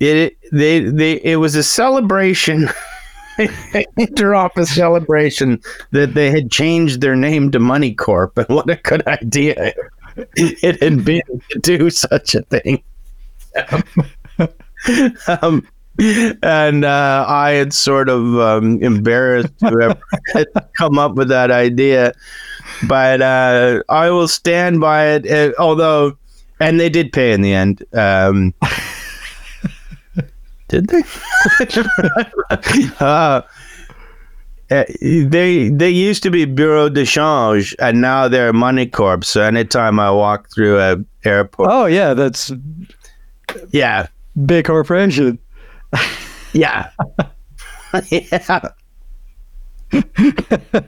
[0.00, 2.68] it they they it was a celebration
[3.38, 5.60] interoffice celebration
[5.90, 9.74] that they had changed their name to Money Corp, and what a good idea
[10.36, 12.82] it had been to do such a thing.
[15.42, 15.66] um,
[15.98, 19.98] and uh, I had sort of um, embarrassed whoever
[20.34, 20.46] had
[20.76, 22.12] come up with that idea,
[22.86, 25.30] but uh, I will stand by it.
[25.30, 26.16] uh, although,
[26.60, 27.84] and they did pay in the end.
[27.94, 28.54] Um,
[30.68, 31.02] did they?
[33.00, 33.42] uh,
[34.70, 39.24] uh, they they used to be Bureau de Change, and now they're Money Corp.
[39.24, 42.52] So anytime I walk through a airport, Oh yeah, that's
[43.70, 44.08] yeah,
[44.44, 45.38] big corporation.
[46.52, 46.90] yeah,
[48.10, 48.68] yeah.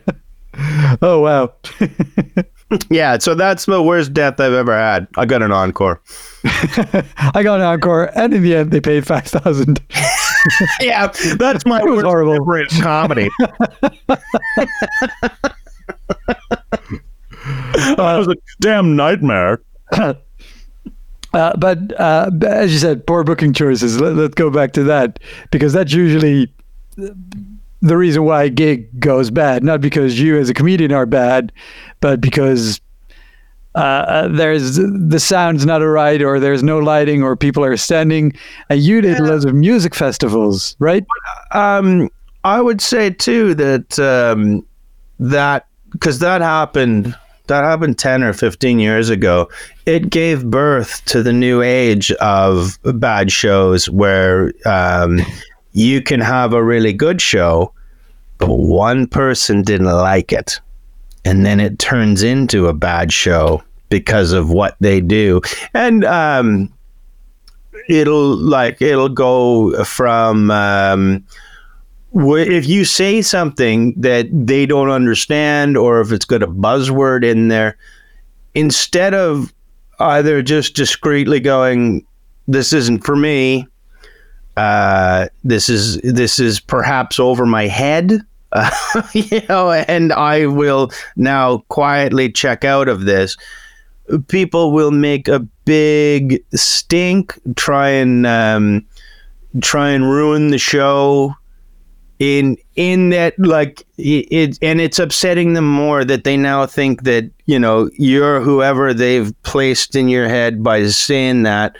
[1.03, 1.53] Oh wow.
[2.91, 5.07] Yeah, so that's the worst death I've ever had.
[5.17, 6.03] I got an encore.
[6.45, 9.81] I got an encore, and in the end, they paid five thousand.
[10.81, 12.35] Yeah, that's my It was worst horrible.
[12.57, 13.29] in comedy.
[17.97, 19.61] that was a damn nightmare.
[21.35, 24.01] Uh, but uh, as you said, poor booking choices.
[24.01, 25.19] Let, let's go back to that
[25.51, 26.51] because that's usually
[26.97, 29.63] the reason why a gig goes bad.
[29.63, 31.53] Not because you as a comedian are bad,
[32.01, 32.81] but because
[33.79, 38.33] uh, uh, there's the sound's not right, or there's no lighting, or people are standing.
[38.69, 41.07] And you did loads of music festivals, right?
[41.53, 42.11] Um,
[42.43, 44.67] I would say too that um,
[45.21, 47.17] that because that happened
[47.47, 49.49] that happened 10 or 15 years ago
[49.87, 55.19] it gave birth to the new age of bad shows where um,
[55.73, 57.73] you can have a really good show
[58.37, 60.61] but one person didn't like it
[61.25, 65.41] and then it turns into a bad show because of what they do.
[65.75, 66.73] And um,
[67.89, 71.25] it'll like it'll go from um,
[72.15, 77.49] if you say something that they don't understand or if it's got a buzzword in
[77.49, 77.77] there
[78.55, 79.53] instead of
[80.01, 82.05] either just discreetly going
[82.47, 83.67] this isn't for me
[84.57, 88.21] uh, this is this is perhaps over my head
[88.53, 93.37] uh, you know and i will now quietly check out of this
[94.29, 98.87] people will make a big stink try and um,
[99.61, 101.35] try and ruin the show
[102.19, 107.31] in in that like it, and it's upsetting them more that they now think that
[107.47, 111.77] you know you're whoever they've placed in your head by saying that.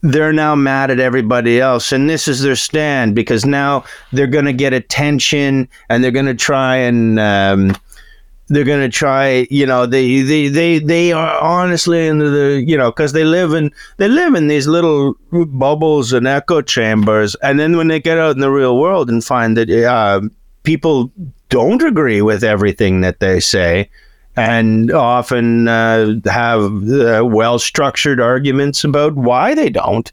[0.00, 3.82] They're now mad at everybody else and this is their stand because now
[4.12, 7.76] they're going to get attention and they're going to try and um,
[8.48, 12.76] they're going to try you know they, they they they are honestly in the you
[12.76, 17.34] know because they live in they live in these little bubbles and echo chambers.
[17.36, 20.20] And then when they get out in the real world and find that uh,
[20.62, 21.12] people
[21.48, 23.90] don't agree with everything that they say
[24.36, 30.12] and often uh, have uh, well structured arguments about why they don't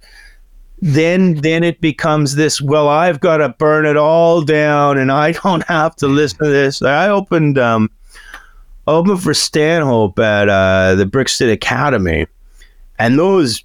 [0.81, 5.31] then then it becomes this well i've got to burn it all down and i
[5.43, 6.81] don't have to listen to this.
[6.81, 7.89] I opened um
[8.87, 12.27] opened for stanhope at uh, the brixton academy
[12.99, 13.63] and those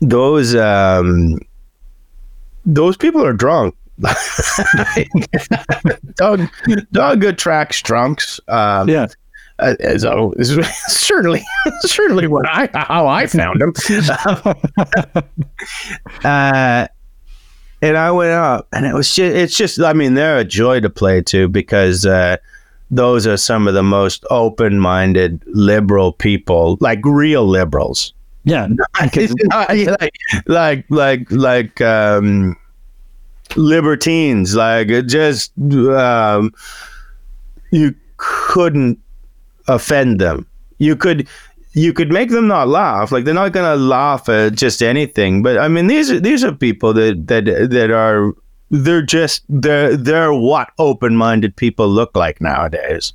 [0.00, 1.38] those um
[2.66, 3.74] those people are drunk
[6.16, 6.48] dog, dog,
[6.90, 8.40] Doug attracts drunks.
[8.48, 9.06] Um, Yeah.
[9.60, 11.44] uh, so this is certainly
[11.82, 13.72] certainly what I how I found him.
[16.24, 16.86] uh,
[17.82, 20.80] and I went up, and it was just it's just I mean they're a joy
[20.80, 22.36] to play to because uh,
[22.96, 28.12] those are some of the most open minded liberal people, like real liberals.
[28.44, 28.66] Yeah.
[28.70, 28.90] Not
[29.86, 30.14] like
[30.46, 32.56] like like like um,
[33.56, 34.54] libertines.
[34.54, 36.52] Like just um,
[37.70, 38.98] you couldn't
[39.66, 40.46] offend them.
[40.78, 41.26] You could
[41.72, 43.10] you could make them not laugh.
[43.10, 45.42] Like they're not gonna laugh at just anything.
[45.42, 48.32] But I mean these are these are people that that that are
[48.70, 53.12] they're just they're they're what open minded people look like nowadays.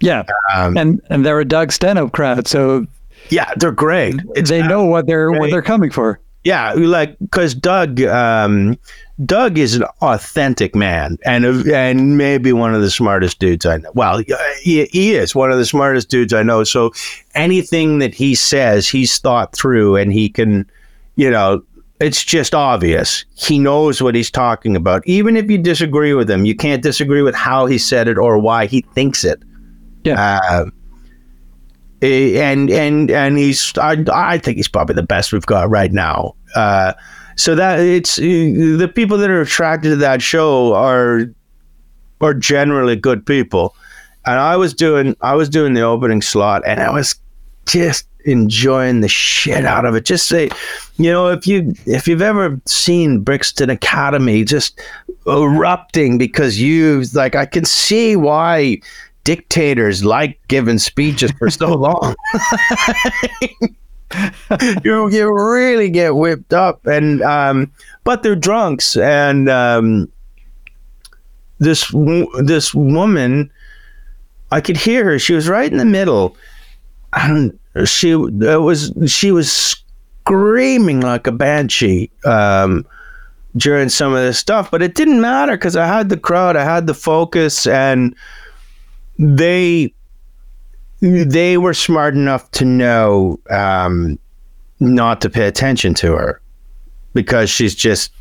[0.00, 0.24] Yeah.
[0.54, 2.86] Um, And and they're a Doug Stanhope crowd, so
[3.28, 4.16] yeah, they're great.
[4.34, 6.20] It's they know what they're what they're coming for.
[6.42, 8.78] Yeah, like because Doug, um,
[9.26, 13.90] Doug is an authentic man, and and maybe one of the smartest dudes I know.
[13.94, 14.22] Well,
[14.62, 16.64] he, he is one of the smartest dudes I know.
[16.64, 16.92] So
[17.34, 20.68] anything that he says, he's thought through, and he can,
[21.16, 21.62] you know,
[22.00, 23.26] it's just obvious.
[23.34, 25.02] He knows what he's talking about.
[25.06, 28.38] Even if you disagree with him, you can't disagree with how he said it or
[28.38, 29.42] why he thinks it.
[30.04, 30.40] Yeah.
[30.42, 30.70] Uh,
[32.00, 35.92] eh, and and and he's I, I think he's probably the best we've got right
[35.92, 36.34] now.
[36.56, 36.94] Uh,
[37.36, 41.26] so that it's the people that are attracted to that show are
[42.22, 43.74] are generally good people.
[44.24, 47.14] And I was doing I was doing the opening slot, and I was
[47.66, 50.04] just enjoying the shit out of it.
[50.04, 50.50] Just say,
[50.96, 54.80] you know, if you if you've ever seen Brixton Academy just
[55.26, 58.80] erupting because you like, I can see why
[59.24, 62.14] dictators like giving speeches for so long.
[64.84, 67.70] you you really get whipped up, and um,
[68.04, 70.10] but they're drunks, and um,
[71.58, 71.92] this
[72.42, 73.50] this woman,
[74.50, 75.18] I could hear her.
[75.18, 76.36] She was right in the middle,
[77.12, 82.10] and she was she was screaming like a banshee.
[82.24, 82.86] Um,
[83.56, 86.62] during some of this stuff, but it didn't matter because I had the crowd, I
[86.62, 88.14] had the focus, and
[89.18, 89.92] they
[91.00, 94.18] they were smart enough to know um,
[94.78, 96.40] not to pay attention to her
[97.14, 98.12] because she's just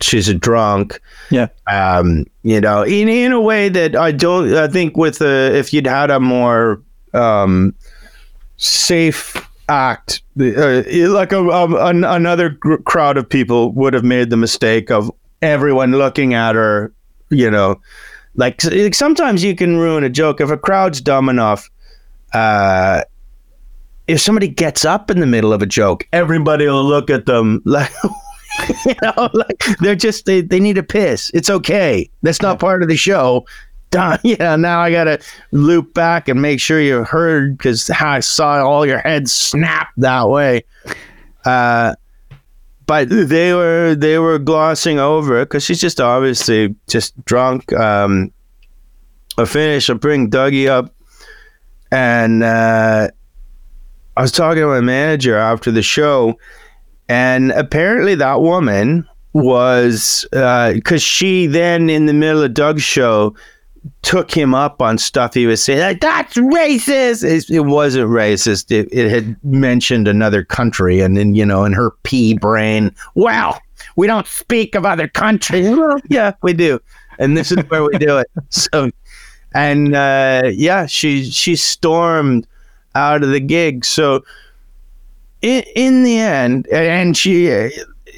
[0.00, 1.00] she's a drunk.
[1.30, 1.48] Yeah.
[1.70, 4.54] Um, you know, in in a way that I don't.
[4.54, 6.82] I think with a if you'd had a more
[7.14, 7.74] um,
[8.62, 9.36] safe
[9.68, 14.36] act, uh, like a, a, an, another gr- crowd of people would have made the
[14.36, 15.10] mistake of
[15.40, 16.92] everyone looking at her.
[17.30, 17.80] You know,
[18.34, 21.70] like, like sometimes you can ruin a joke if a crowd's dumb enough.
[22.34, 23.02] Uh,
[24.06, 27.62] if somebody gets up in the middle of a joke, everybody will look at them
[27.64, 27.90] like,
[28.84, 31.30] you know, like they're just they, they need a piss.
[31.32, 32.10] It's okay.
[32.22, 33.46] That's not part of the show.
[33.92, 34.18] Done.
[34.24, 34.56] Yeah.
[34.56, 35.20] Now I gotta
[35.52, 40.28] loop back and make sure you heard because I saw all your heads snap that
[40.28, 40.64] way.
[41.44, 41.94] Uh,
[42.86, 47.72] but they were they were glossing over because she's just obviously just drunk.
[47.72, 48.32] Um,
[49.38, 49.88] I finish.
[49.88, 50.94] I bring Dougie up,
[51.90, 53.08] and uh,
[54.16, 56.38] I was talking to my manager after the show,
[57.08, 63.34] and apparently that woman was because uh, she then in the middle of Doug's show
[64.02, 65.34] took him up on stuff.
[65.34, 67.24] He was saying like that's racist.
[67.24, 68.70] It, it wasn't racist.
[68.70, 73.60] It, it, had mentioned another country and then you know in her pea brain well
[73.96, 75.76] we don't speak of other countries.
[76.08, 76.80] Yeah we do.
[77.18, 78.30] And this is where we do it.
[78.50, 78.90] So
[79.54, 82.46] and uh, yeah she she stormed
[82.94, 83.84] out of the gig.
[83.84, 84.24] So
[85.40, 87.70] in, in the end and she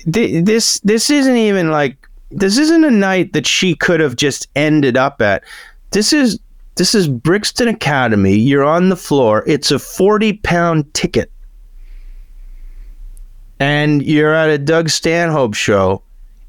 [0.07, 2.04] this this isn't even like
[2.35, 5.45] this isn't a night that she could have just ended up at.
[5.91, 6.41] This is
[6.77, 8.35] this is Brixton Academy.
[8.35, 9.45] You're on the floor.
[9.47, 11.31] It's a 40 pound ticket.
[13.61, 16.03] And you're at a Doug Stanhope show,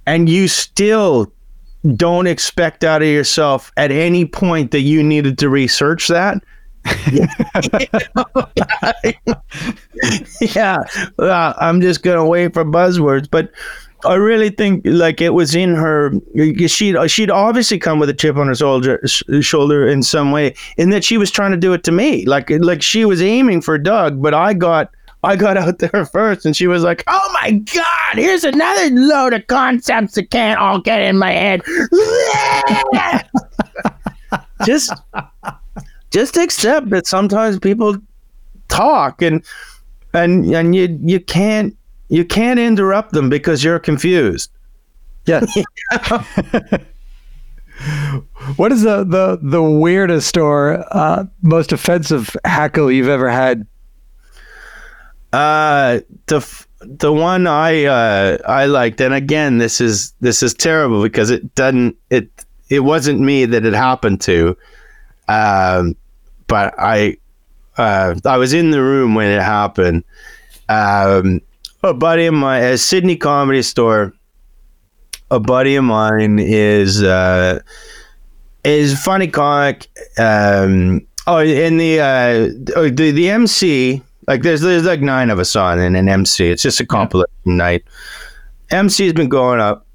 [0.07, 1.31] and you still
[1.95, 6.43] don't expect out of yourself at any point that you needed to research that.
[10.55, 10.77] yeah,
[11.19, 13.51] uh, I'm just gonna wait for buzzwords, but
[14.05, 16.13] I really think like it was in her.
[16.67, 19.01] She'd uh, she'd obviously come with a chip on her shoulder,
[19.41, 22.25] shoulder in some way, in that she was trying to do it to me.
[22.25, 24.91] Like like she was aiming for Doug, but I got
[25.23, 29.33] I got out there first, and she was like, "Oh my god, here's another load
[29.33, 31.61] of concepts that can't all get in my head."
[34.65, 34.93] just
[36.11, 37.97] just accept that sometimes people
[38.67, 39.43] talk and
[40.13, 41.75] and and you you can't
[42.09, 44.51] you can't interrupt them because you're confused.
[45.25, 45.41] Yeah.
[48.55, 53.65] what is the, the, the weirdest or uh, most offensive hackle you've ever had?
[55.33, 61.01] Uh, the the one I uh, I liked, and again, this is this is terrible
[61.01, 62.29] because it doesn't it
[62.69, 64.55] it wasn't me that it happened to,
[65.27, 65.97] um,
[66.47, 67.17] but I
[67.77, 70.05] uh, I was in the room when it happened.
[70.69, 71.41] Um,
[71.85, 74.13] a buddy of mine, a Sydney Comedy Store.
[75.31, 77.59] A buddy of mine is uh,
[78.63, 79.87] is funny comic.
[80.17, 85.39] Um, oh, in the uh, oh, the the MC, like there's there's like nine of
[85.39, 86.47] us on in an MC.
[86.49, 87.53] It's just a compilation yeah.
[87.53, 87.83] night.
[88.71, 89.85] MC has been going up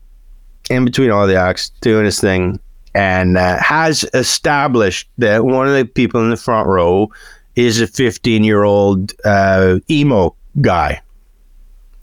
[0.68, 2.58] in between all the acts, doing his thing,
[2.94, 7.08] and uh, has established that one of the people in the front row
[7.56, 11.00] is a 15 year old uh, emo guy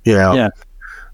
[0.08, 0.50] you know, yeah.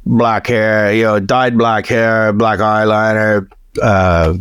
[0.05, 3.49] black hair, you know, dyed black hair, black eyeliner,
[3.81, 4.35] uh,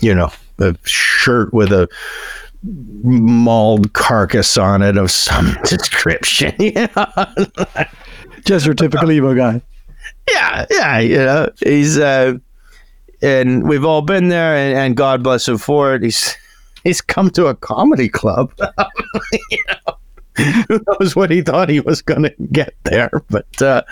[0.00, 0.30] you know,
[0.60, 1.88] a shirt with a
[2.62, 6.54] mauled carcass on it of some description.
[6.60, 7.26] You know?
[8.44, 9.60] Just your typical emo guy.
[10.30, 12.34] Yeah, yeah, you know, he's uh,
[13.20, 16.04] and we've all been there, and, and God bless him for it.
[16.04, 16.36] He's
[16.84, 18.52] he's come to a comedy club.
[19.50, 19.96] you know?
[20.68, 23.10] who knows what he thought he was going to get there?
[23.30, 23.82] But uh,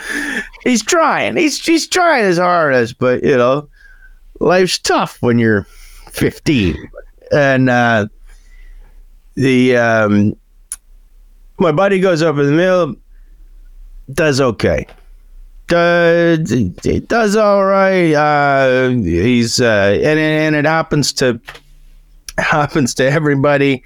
[0.65, 1.37] he's trying.
[1.37, 2.99] He's he's trying his hardest.
[2.99, 3.69] But you know,
[4.41, 5.67] life's tough when you're
[6.11, 6.77] 15.
[7.33, 8.07] And uh,
[9.35, 10.37] the um,
[11.59, 12.97] my buddy goes in the middle,
[14.13, 14.87] does okay.
[15.67, 18.15] Does he does all right.
[18.15, 21.41] Uh, he's uh, and and it happens to
[22.39, 23.83] happens to everybody.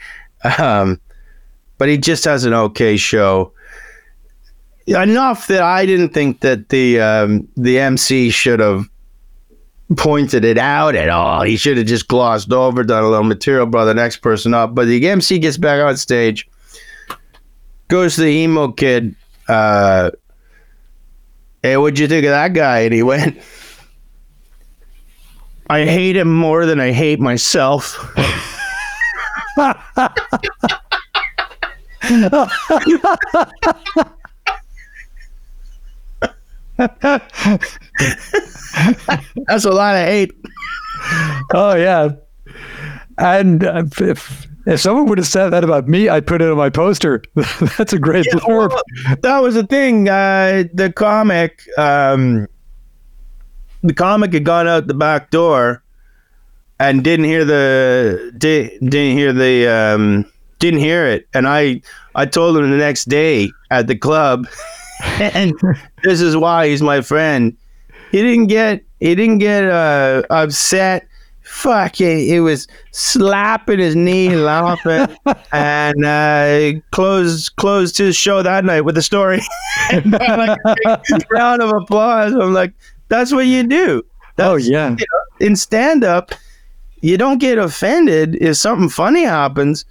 [0.58, 1.00] Um,
[1.78, 3.52] but he just has an okay show.
[4.86, 8.88] Enough that I didn't think that the um, the MC should have
[9.96, 11.42] pointed it out at all.
[11.42, 14.74] He should have just glossed over, done a little material, brought the next person up.
[14.74, 16.48] But the MC gets back on stage,
[17.88, 19.14] goes to the emo kid.
[19.48, 20.10] Uh,
[21.62, 22.80] hey, what'd you think of that guy?
[22.80, 23.40] And he went,
[25.68, 27.96] I hate him more than I hate myself.
[39.46, 40.32] That's a lot of hate.
[41.54, 42.10] Oh yeah,
[43.18, 46.56] and uh, if if someone would have said that about me, I'd put it on
[46.56, 47.22] my poster.
[47.78, 48.70] That's a great Yeah, blurb.
[48.70, 48.82] well,
[49.22, 50.08] that was the thing.
[50.08, 52.46] Uh, the comic, um,
[53.82, 55.82] the comic had gone out the back door
[56.78, 60.31] and didn't hear the di- didn't hear the um,
[60.62, 61.26] didn't hear it.
[61.34, 61.82] And I
[62.14, 64.46] I told him the next day at the club,
[65.20, 65.52] and
[66.04, 67.54] this is why he's my friend.
[68.12, 71.06] He didn't get he didn't get uh, upset.
[71.42, 75.14] Fuck it, he was slapping his knee, laughing,
[75.52, 79.40] and uh, closed closed his show that night with a story.
[79.90, 80.58] and like
[81.30, 82.32] round of applause.
[82.32, 82.72] I'm like,
[83.08, 84.02] that's what you do.
[84.36, 84.96] That's, Oh yeah,
[85.40, 86.32] in stand up,
[87.00, 89.84] you don't get offended if something funny happens.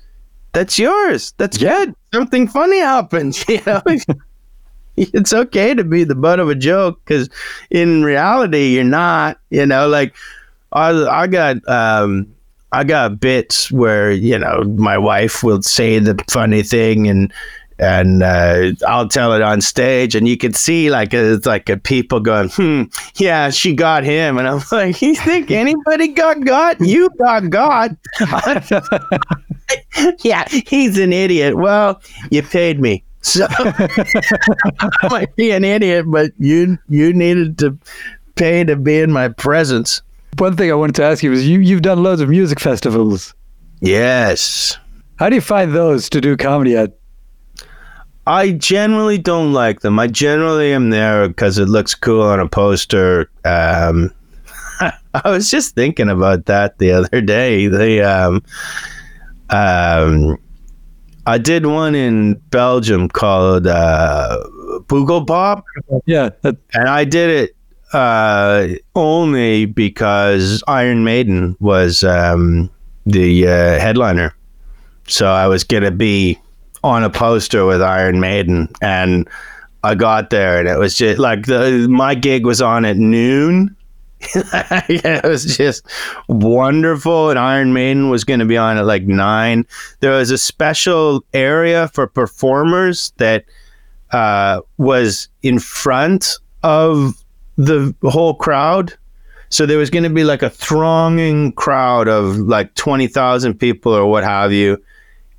[0.53, 1.33] That's yours.
[1.37, 1.85] That's Yeah.
[1.85, 1.95] good.
[2.13, 3.43] Something funny happens.
[3.47, 3.81] You know,
[4.97, 7.29] it's okay to be the butt of a joke because
[7.69, 9.39] in reality, you're not.
[9.49, 10.13] You know, like
[10.73, 11.67] I, I got.
[11.69, 12.27] um
[12.73, 17.33] I got bits where you know my wife will say the funny thing and
[17.79, 21.75] and uh, I'll tell it on stage, and you can see like it's like a
[21.75, 22.83] people going, "Hmm,
[23.15, 26.79] yeah, she got him," and I'm like, "You think anybody got got?
[26.79, 27.91] You got got?
[30.23, 31.57] yeah, he's an idiot.
[31.57, 37.77] Well, you paid me, so I might be an idiot, but you you needed to
[38.35, 40.01] pay to be in my presence."
[40.37, 43.33] one thing I wanted to ask you is you you've done loads of music festivals.
[43.79, 44.77] Yes.
[45.17, 46.97] How do you find those to do comedy at?
[48.27, 49.99] I generally don't like them.
[49.99, 53.29] I generally am there because it looks cool on a poster.
[53.43, 54.13] Um,
[54.79, 57.67] I was just thinking about that the other day.
[57.67, 58.43] The um,
[59.51, 60.37] um,
[61.25, 64.37] I did one in Belgium called uh,
[64.87, 65.63] Pop,
[66.05, 67.55] Yeah, that, and I did it
[67.93, 72.69] uh, only because Iron Maiden was um,
[73.05, 74.33] the uh, headliner.
[75.07, 76.39] So I was gonna be
[76.83, 79.29] on a poster with Iron Maiden, and
[79.83, 83.75] I got there, and it was just like the my gig was on at noon.
[84.89, 85.85] it was just
[86.27, 89.65] wonderful, and Iron Maiden was going to be on at like nine.
[89.99, 93.45] There was a special area for performers that
[94.11, 97.23] uh, was in front of
[97.57, 98.93] the whole crowd.
[99.49, 104.05] So there was going to be like a thronging crowd of like 20,000 people or
[104.05, 104.81] what have you.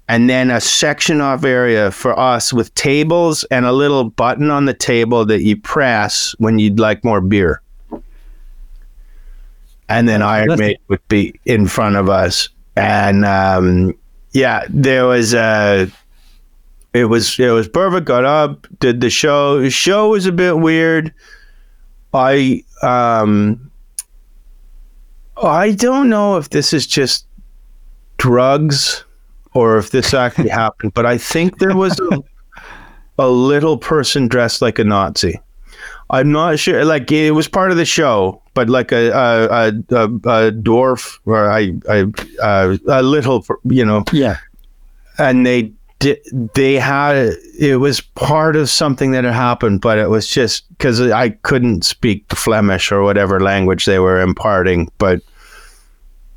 [0.09, 4.67] And then a section off area for us with tables and a little button on
[4.67, 7.63] the table that you press when you'd like more beer.
[9.89, 12.49] And then Iron That's- Maiden would be in front of us.
[12.77, 13.95] And um,
[14.33, 15.91] yeah, there was a
[16.95, 18.07] it was it was perfect.
[18.07, 19.61] Got up, did the show.
[19.61, 21.13] The show was a bit weird.
[22.15, 23.71] I um
[25.43, 27.27] I don't know if this is just
[28.19, 29.05] drugs
[29.55, 32.23] or if this actually happened, but I think there was a,
[33.19, 35.41] a little person dressed like a Nazi.
[36.13, 36.85] I'm not sure.
[36.85, 41.19] Like it was part of the show, but like a a a, a, a dwarf
[41.25, 42.07] or I I
[42.43, 44.37] uh, a little, you know, yeah.
[45.19, 46.19] and they did
[46.55, 51.01] they had it was part of something that had happened but it was just because
[51.01, 55.23] i couldn't speak flemish or whatever language they were imparting but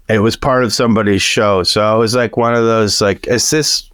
[0.07, 3.49] it was part of somebody's show so i was like one of those like is
[3.49, 3.89] this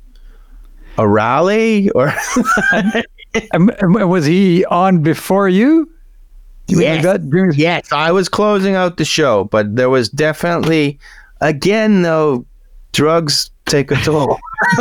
[0.98, 2.14] a rally or
[3.54, 5.90] And, and was he on before you?
[6.84, 7.04] Yes.
[7.58, 11.00] Yes, I was closing out the show, but there was definitely,
[11.42, 12.46] again, though,
[12.94, 14.38] drugs take a toll.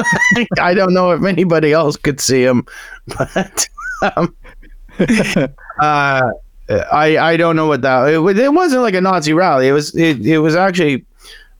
[0.61, 2.67] I don't know if anybody else could see him,
[3.19, 3.69] but
[4.17, 4.35] um,
[5.81, 6.31] uh,
[6.93, 8.09] I I don't know what that.
[8.13, 9.69] It, was- it wasn't like a Nazi rally.
[9.69, 11.05] It was it, it was actually.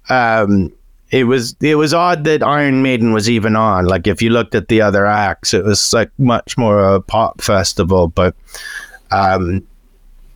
[0.09, 0.73] Um,
[1.11, 3.87] it was it was odd that Iron Maiden was even on.
[3.87, 7.41] Like if you looked at the other acts, it was like much more a pop
[7.41, 8.09] festival.
[8.09, 8.35] But
[9.11, 9.67] um,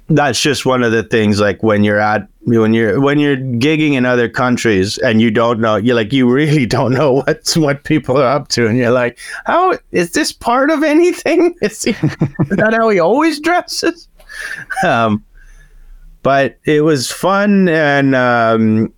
[0.09, 1.41] that's just one of the things.
[1.41, 5.61] Like when you're at when you're when you're gigging in other countries and you don't
[5.61, 8.91] know, you like you really don't know what's what people are up to, and you're
[8.91, 11.55] like, how is this part of anything?
[11.63, 14.09] Is, he, is that how he always dresses?
[14.85, 15.25] Um,
[16.25, 18.17] but it was fun and.
[18.17, 18.94] Um,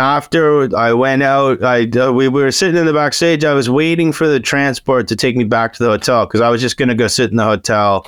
[0.00, 3.44] after I went out, I uh, we were sitting in the backstage.
[3.44, 6.48] I was waiting for the transport to take me back to the hotel because I
[6.48, 8.06] was just gonna go sit in the hotel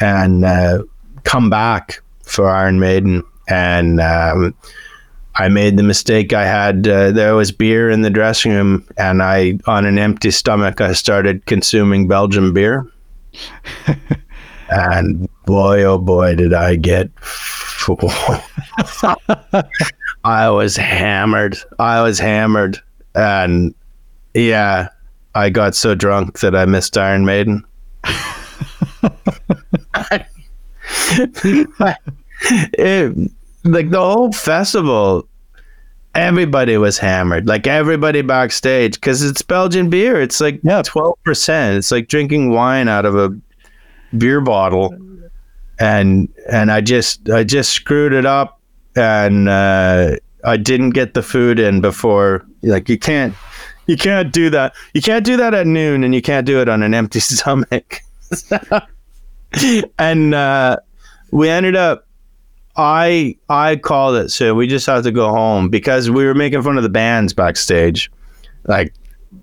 [0.00, 0.82] and uh,
[1.22, 3.22] come back for Iron Maiden.
[3.48, 4.54] And um,
[5.36, 6.32] I made the mistake.
[6.32, 10.32] I had uh, there was beer in the dressing room, and I, on an empty
[10.32, 12.90] stomach, I started consuming Belgian beer.
[14.70, 17.10] and boy, oh boy, did I get.
[20.28, 21.56] I was hammered.
[21.78, 22.78] I was hammered.
[23.14, 23.74] And
[24.34, 24.90] yeah,
[25.34, 27.64] I got so drunk that I missed Iron Maiden.
[32.74, 33.30] it,
[33.64, 35.26] like the whole festival,
[36.14, 37.48] everybody was hammered.
[37.48, 40.20] Like everybody backstage because it's Belgian beer.
[40.20, 40.82] It's like Yeah.
[40.82, 41.78] twelve percent.
[41.78, 43.30] It's like drinking wine out of a
[44.18, 44.94] beer bottle.
[45.80, 48.57] And and I just I just screwed it up
[48.98, 52.44] and uh, I didn't get the food in before.
[52.62, 53.34] Like you can't
[53.86, 54.74] you can't do that.
[54.94, 58.00] You can't do that at noon, and you can't do it on an empty stomach.
[59.98, 60.76] and uh,
[61.30, 62.06] we ended up.
[62.76, 66.62] I I called it, so we just had to go home because we were making
[66.62, 68.10] fun of the bands backstage,
[68.66, 68.94] like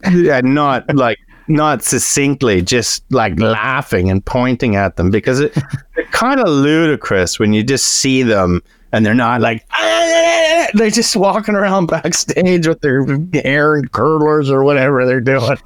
[0.04, 5.54] and not like not succinctly, just like laughing and pointing at them because it,
[5.96, 8.62] they're kind of ludicrous when you just see them
[8.96, 10.68] and they're not like ah!
[10.74, 15.58] they're just walking around backstage with their hair and curlers or whatever they're doing.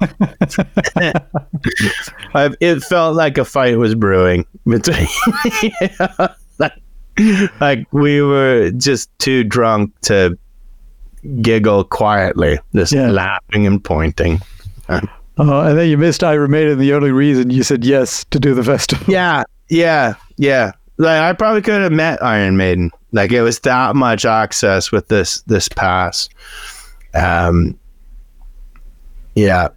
[2.34, 5.06] I, it felt like a fight was brewing between.
[5.62, 6.28] Yeah,
[6.58, 6.72] like,
[7.60, 10.36] like we were just too drunk to
[11.40, 13.10] giggle quietly, just Yeah.
[13.10, 14.40] laughing and pointing.
[14.88, 16.78] Oh, and then you missed I Iron Maiden.
[16.80, 19.06] The only reason you said yes to do the festival.
[19.08, 20.72] Yeah, yeah, yeah.
[21.00, 22.90] Like I probably could have met Iron Maiden.
[23.12, 26.28] Like it was that much access with this this pass.
[27.14, 27.78] Um,
[29.34, 29.68] yeah,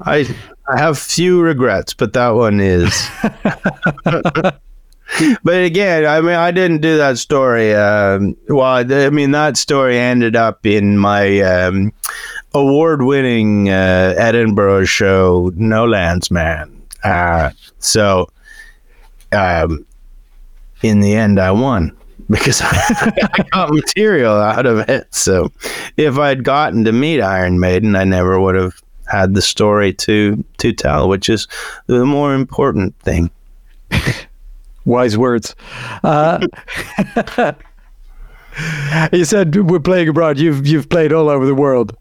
[0.00, 0.32] I
[0.68, 2.94] I have few regrets, but that one is.
[5.42, 7.74] but again, I mean, I didn't do that story.
[7.74, 11.92] Um, well, I mean, that story ended up in my um,
[12.54, 16.80] award-winning uh, Edinburgh show, No Land's Man.
[17.02, 17.50] Uh,
[17.80, 18.28] so,
[19.32, 19.84] um,
[20.82, 21.96] in the end, I won
[22.30, 25.14] because I got material out of it.
[25.14, 25.50] So,
[25.96, 30.42] if I'd gotten to meet Iron Maiden, I never would have had the story to
[30.58, 31.48] to tell, which is
[31.86, 33.30] the more important thing.
[34.84, 35.54] Wise words.
[36.02, 36.46] Uh,
[39.12, 40.38] you said we're playing abroad.
[40.38, 41.96] You've you've played all over the world,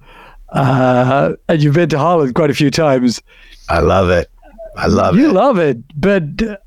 [0.49, 3.21] uh, and you've been to Holland quite a few times.
[3.67, 4.29] I love it.
[4.77, 5.27] I love You it.
[5.27, 6.57] You love it, but uh,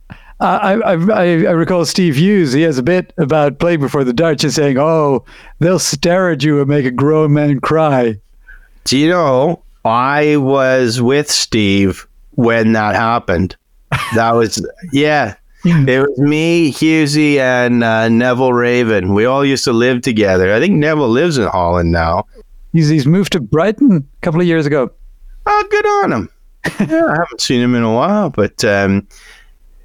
[0.42, 2.52] I, I, I, recall Steve Hughes.
[2.52, 5.24] He has a bit about playing before the Dutch and saying, "Oh,
[5.60, 8.16] they'll stare at you and make a grown man cry."
[8.84, 13.56] Do you know I was with Steve when that happened?
[14.14, 15.36] That was yeah.
[15.64, 19.14] It was me, Hughesy, and uh, Neville Raven.
[19.14, 20.52] We all used to live together.
[20.52, 22.26] I think Neville lives in Holland now.
[22.72, 24.90] He's he's moved to Brighton a couple of years ago.
[25.46, 26.28] Oh, good on him.
[26.80, 29.06] yeah, I haven't seen him in a while, but um,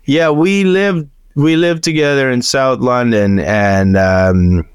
[0.08, 4.68] yeah, we lived we lived together in South London, and um,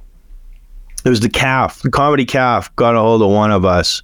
[1.05, 4.03] it was the calf, the comedy calf, got a hold of one of us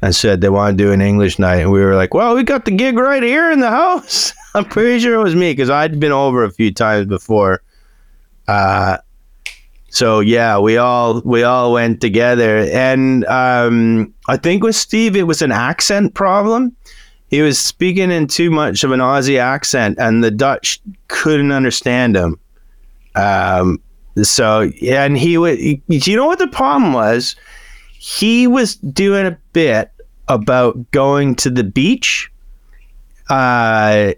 [0.00, 2.44] and said they want to do an English night, and we were like, "Well, we
[2.44, 5.70] got the gig right here in the house." I'm pretty sure it was me because
[5.70, 7.62] I'd been over a few times before.
[8.48, 8.98] Uh,
[9.90, 15.24] so yeah, we all we all went together, and um, I think with Steve, it
[15.24, 16.76] was an accent problem.
[17.30, 22.16] He was speaking in too much of an Aussie accent, and the Dutch couldn't understand
[22.16, 22.38] him.
[23.14, 23.80] Um,
[24.20, 25.58] so and he would.
[25.60, 27.36] You know what the problem was?
[27.92, 29.92] He was doing a bit
[30.28, 32.30] about going to the beach,
[33.28, 34.12] uh,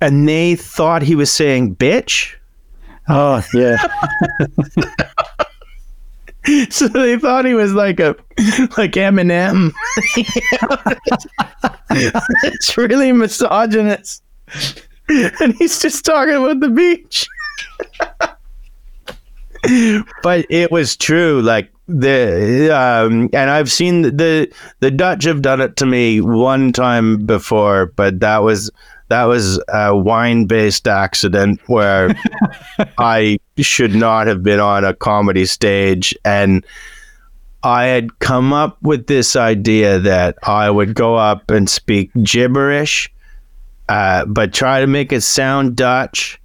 [0.00, 2.36] and they thought he was saying "bitch."
[3.08, 3.78] Oh yeah,
[6.70, 8.16] so they thought he was like a
[8.76, 9.72] like Eminem.
[12.44, 14.22] it's really misogynist,
[15.08, 17.26] and he's just talking about the beach.
[20.22, 25.60] but it was true, like the um, and I've seen the the Dutch have done
[25.60, 28.70] it to me one time before, but that was
[29.08, 32.14] that was a wine based accident where
[32.98, 36.14] I should not have been on a comedy stage.
[36.24, 36.64] And
[37.62, 43.12] I had come up with this idea that I would go up and speak gibberish,
[43.88, 46.40] uh, but try to make it sound Dutch.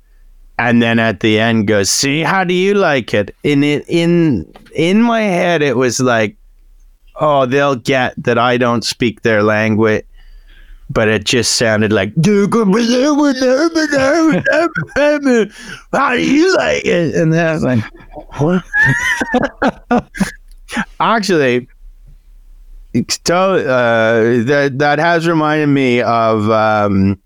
[0.57, 3.33] And then at the end, go, see, how do you like it?
[3.43, 6.35] In it, in in my head, it was like,
[7.15, 10.05] oh, they'll get that I don't speak their language
[10.89, 12.13] but it just sounded like
[15.93, 17.15] how do you like it?
[17.15, 17.83] And then I was like,
[18.39, 18.63] what?
[20.99, 21.67] Actually,
[22.95, 23.01] uh,
[24.45, 27.21] that that has reminded me of um,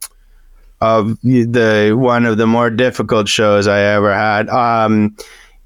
[0.82, 4.50] of the one of the more difficult shows I ever had.
[4.50, 5.16] Um,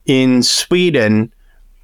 [0.05, 1.33] in Sweden,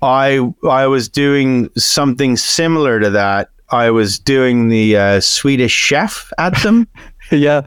[0.01, 6.31] I I was doing something similar to that I was doing the uh, Swedish chef
[6.37, 6.87] at them.
[7.31, 7.65] yeah.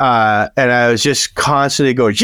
[0.00, 2.14] Uh, and I was just constantly going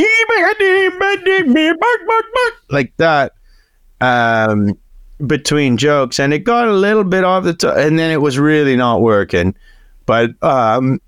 [2.70, 3.32] like that
[4.00, 4.76] um,
[5.24, 8.38] between jokes, and it got a little bit off the top, and then it was
[8.38, 9.54] really not working.
[10.06, 11.00] But um,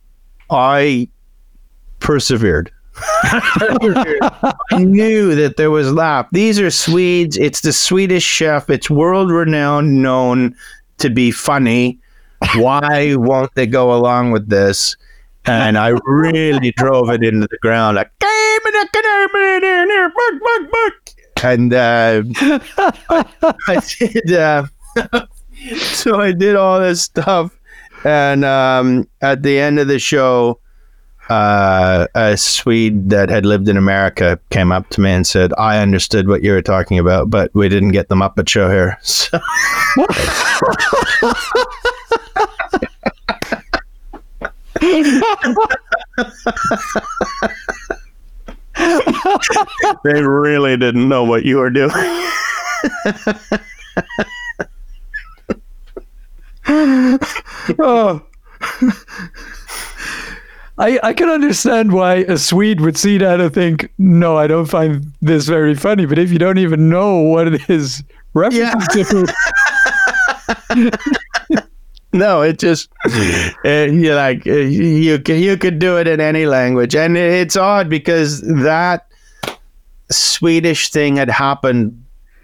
[0.50, 1.08] I
[1.98, 2.70] persevered.
[3.22, 6.28] I knew that there was laugh.
[6.32, 7.36] These are Swedes.
[7.36, 8.68] It's the Swedish chef.
[8.68, 10.54] It's world renowned, known
[11.00, 11.98] to be funny
[12.54, 14.96] why won't they go along with this?
[15.46, 18.10] And I really drove it into the ground like,
[21.42, 22.22] and uh,
[23.66, 24.32] I did.
[24.32, 24.64] Uh,
[25.76, 27.58] so I did all this stuff,
[28.04, 30.60] and um, at the end of the show,
[31.30, 35.78] uh, a Swede that had lived in America came up to me and said, "I
[35.78, 38.98] understood what you were talking about, but we didn't get the Muppet Show here."
[48.80, 48.98] So
[50.04, 51.90] they really didn't know what you were doing.
[57.78, 58.22] oh.
[60.80, 64.64] I, I can understand why a Swede would see that and think, no, I don't
[64.64, 66.06] find this very funny.
[66.06, 68.02] But if you don't even know what it is
[68.32, 69.26] references yeah.
[70.78, 71.68] to,
[72.14, 72.88] no, it just
[73.62, 77.90] uh, you like uh, you you could do it in any language, and it's odd
[77.90, 79.06] because that
[80.10, 81.99] Swedish thing had happened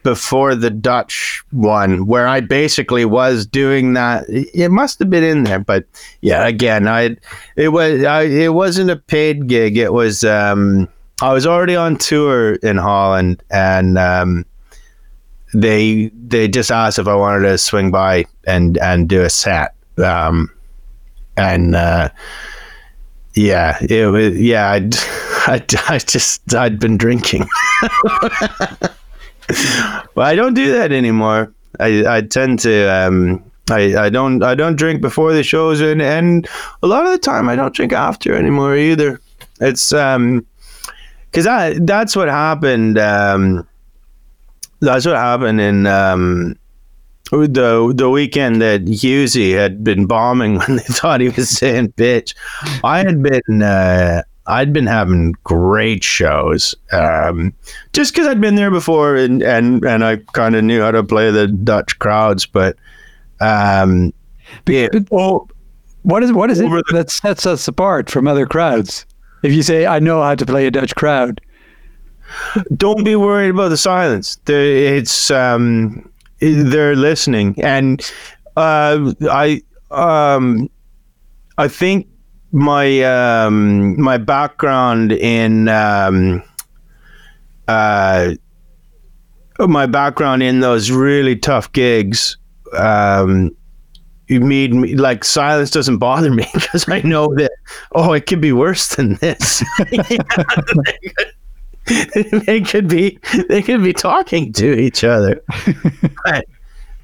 [0.06, 4.24] before the Dutch one, where I basically was doing that.
[4.28, 5.84] It must have been in there, but
[6.20, 7.16] yeah, again, I
[7.56, 9.76] it was I, it wasn't a paid gig.
[9.76, 10.88] It was um,
[11.20, 14.46] I was already on tour in Holland, and um,
[15.52, 19.74] they they just asked if I wanted to swing by and and do a set.
[19.98, 20.52] Um,
[21.36, 22.10] and uh,
[23.34, 24.70] yeah, it was yeah.
[25.48, 27.48] I'd, I just I'd been drinking.
[30.14, 31.52] well, I don't do that anymore.
[31.78, 36.00] I I tend to um, I, I don't I don't drink before the shows and
[36.00, 36.48] and
[36.82, 39.20] a lot of the time I don't drink after anymore either.
[39.60, 40.46] It's um
[41.30, 42.98] because I that's what happened.
[42.98, 43.66] Um,
[44.80, 46.56] that's what happened in um,
[47.30, 52.34] the the weekend that Hughesy had been bombing when they thought he was saying bitch.
[52.84, 57.52] I had been uh, I'd been having great shows, um,
[57.92, 61.02] just because I'd been there before and and and I kind of knew how to
[61.02, 62.46] play the Dutch crowds.
[62.46, 62.76] But
[63.40, 64.12] um,
[64.66, 65.48] yeah, well,
[66.02, 69.04] what is what is it the, that sets us apart from other crowds?
[69.42, 71.40] If you say I know how to play a Dutch crowd,
[72.76, 74.38] don't be worried about the silence.
[74.46, 76.08] It's um,
[76.40, 78.00] they're listening, and
[78.56, 80.70] uh, I um,
[81.58, 82.06] I think
[82.56, 86.42] my um, my background in um,
[87.68, 88.32] uh,
[89.58, 92.38] my background in those really tough gigs
[92.72, 93.54] um,
[94.30, 97.52] made me like silence doesn't bother me because I know that
[97.92, 99.62] oh it could be worse than this.
[102.46, 103.18] they could be
[103.50, 105.42] they could be talking to each other.
[106.24, 106.46] but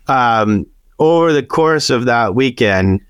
[0.07, 0.65] um,
[0.99, 3.03] over the course of that weekend,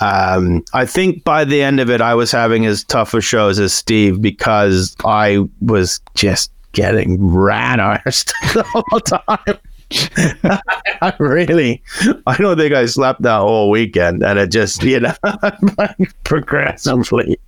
[0.00, 3.58] um, I think by the end of it, I was having as tough a shows
[3.58, 9.58] as Steve because I was just getting rat arsed the whole time.
[11.02, 11.82] I really,
[12.26, 15.14] I don't think I slept that whole weekend, and it just, you know,
[16.24, 17.38] progressively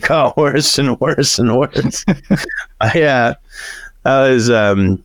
[0.00, 2.04] got worse and worse and worse.
[2.94, 3.34] yeah,
[4.02, 5.02] that was um,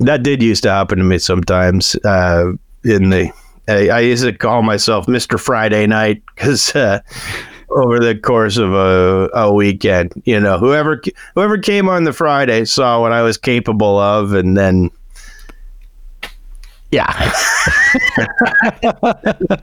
[0.00, 1.96] that did used to happen to me sometimes.
[2.04, 2.52] Uh,
[2.84, 3.32] in the,
[3.68, 6.74] I, I used to call myself Mister Friday Night because.
[6.74, 7.00] Uh,
[7.70, 11.02] over the course of a, a weekend, you know, whoever
[11.34, 14.90] whoever came on the Friday saw what I was capable of, and then
[16.94, 17.32] yeah.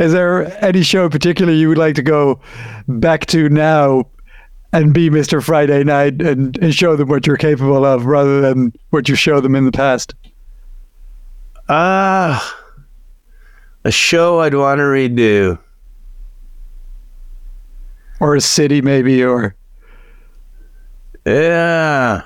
[0.00, 2.40] Is there any show in particular you would like to go
[2.88, 4.06] back to now
[4.72, 5.42] and be Mr.
[5.42, 9.42] Friday Night and, and show them what you're capable of rather than what you showed
[9.42, 10.14] them in the past?
[11.68, 12.62] Ah, uh,
[13.84, 15.58] a show I'd want to redo.
[18.20, 19.54] Or a city, maybe, or.
[21.26, 22.22] Yeah.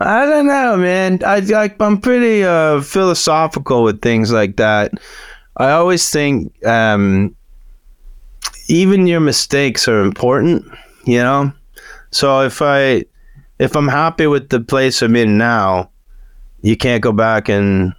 [0.00, 1.20] I don't know, man.
[1.26, 4.92] I like I'm pretty uh, philosophical with things like that.
[5.56, 7.34] I always think um,
[8.68, 10.64] even your mistakes are important,
[11.04, 11.52] you know.
[12.12, 13.04] So if I
[13.58, 15.90] if I'm happy with the place I'm in now,
[16.62, 17.94] you can't go back and,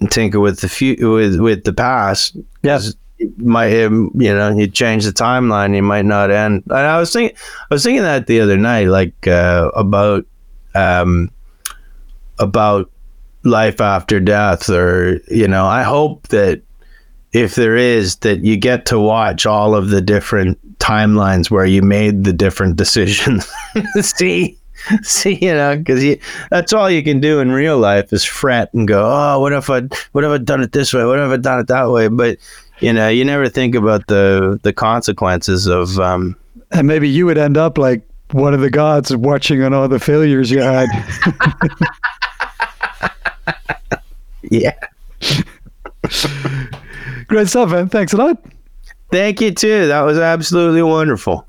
[0.00, 2.36] and tinker with the few with with the past.
[2.62, 2.94] Yes.
[3.38, 6.64] Might you know you change the timeline, you might not end.
[6.66, 7.36] And I was thinking,
[7.70, 10.26] I was thinking that the other night, like uh, about
[10.74, 11.30] um,
[12.38, 12.90] about
[13.42, 16.60] life after death, or you know, I hope that
[17.32, 21.82] if there is, that you get to watch all of the different timelines where you
[21.82, 23.50] made the different decisions.
[24.00, 24.58] See,
[25.02, 26.16] see, you know, because
[26.50, 29.70] that's all you can do in real life is fret and go, oh, what if
[29.70, 29.82] I,
[30.12, 31.04] what if I done it this way?
[31.04, 32.08] What if I done it that way?
[32.08, 32.38] But
[32.80, 35.98] you know, you never think about the the consequences of.
[35.98, 36.36] Um,
[36.72, 40.00] and maybe you would end up like one of the gods watching on all the
[40.00, 40.88] failures you had.
[44.50, 44.74] yeah.
[47.28, 47.88] Great stuff, man.
[47.88, 48.44] Thanks a lot.
[49.10, 49.86] Thank you too.
[49.86, 51.46] That was absolutely wonderful.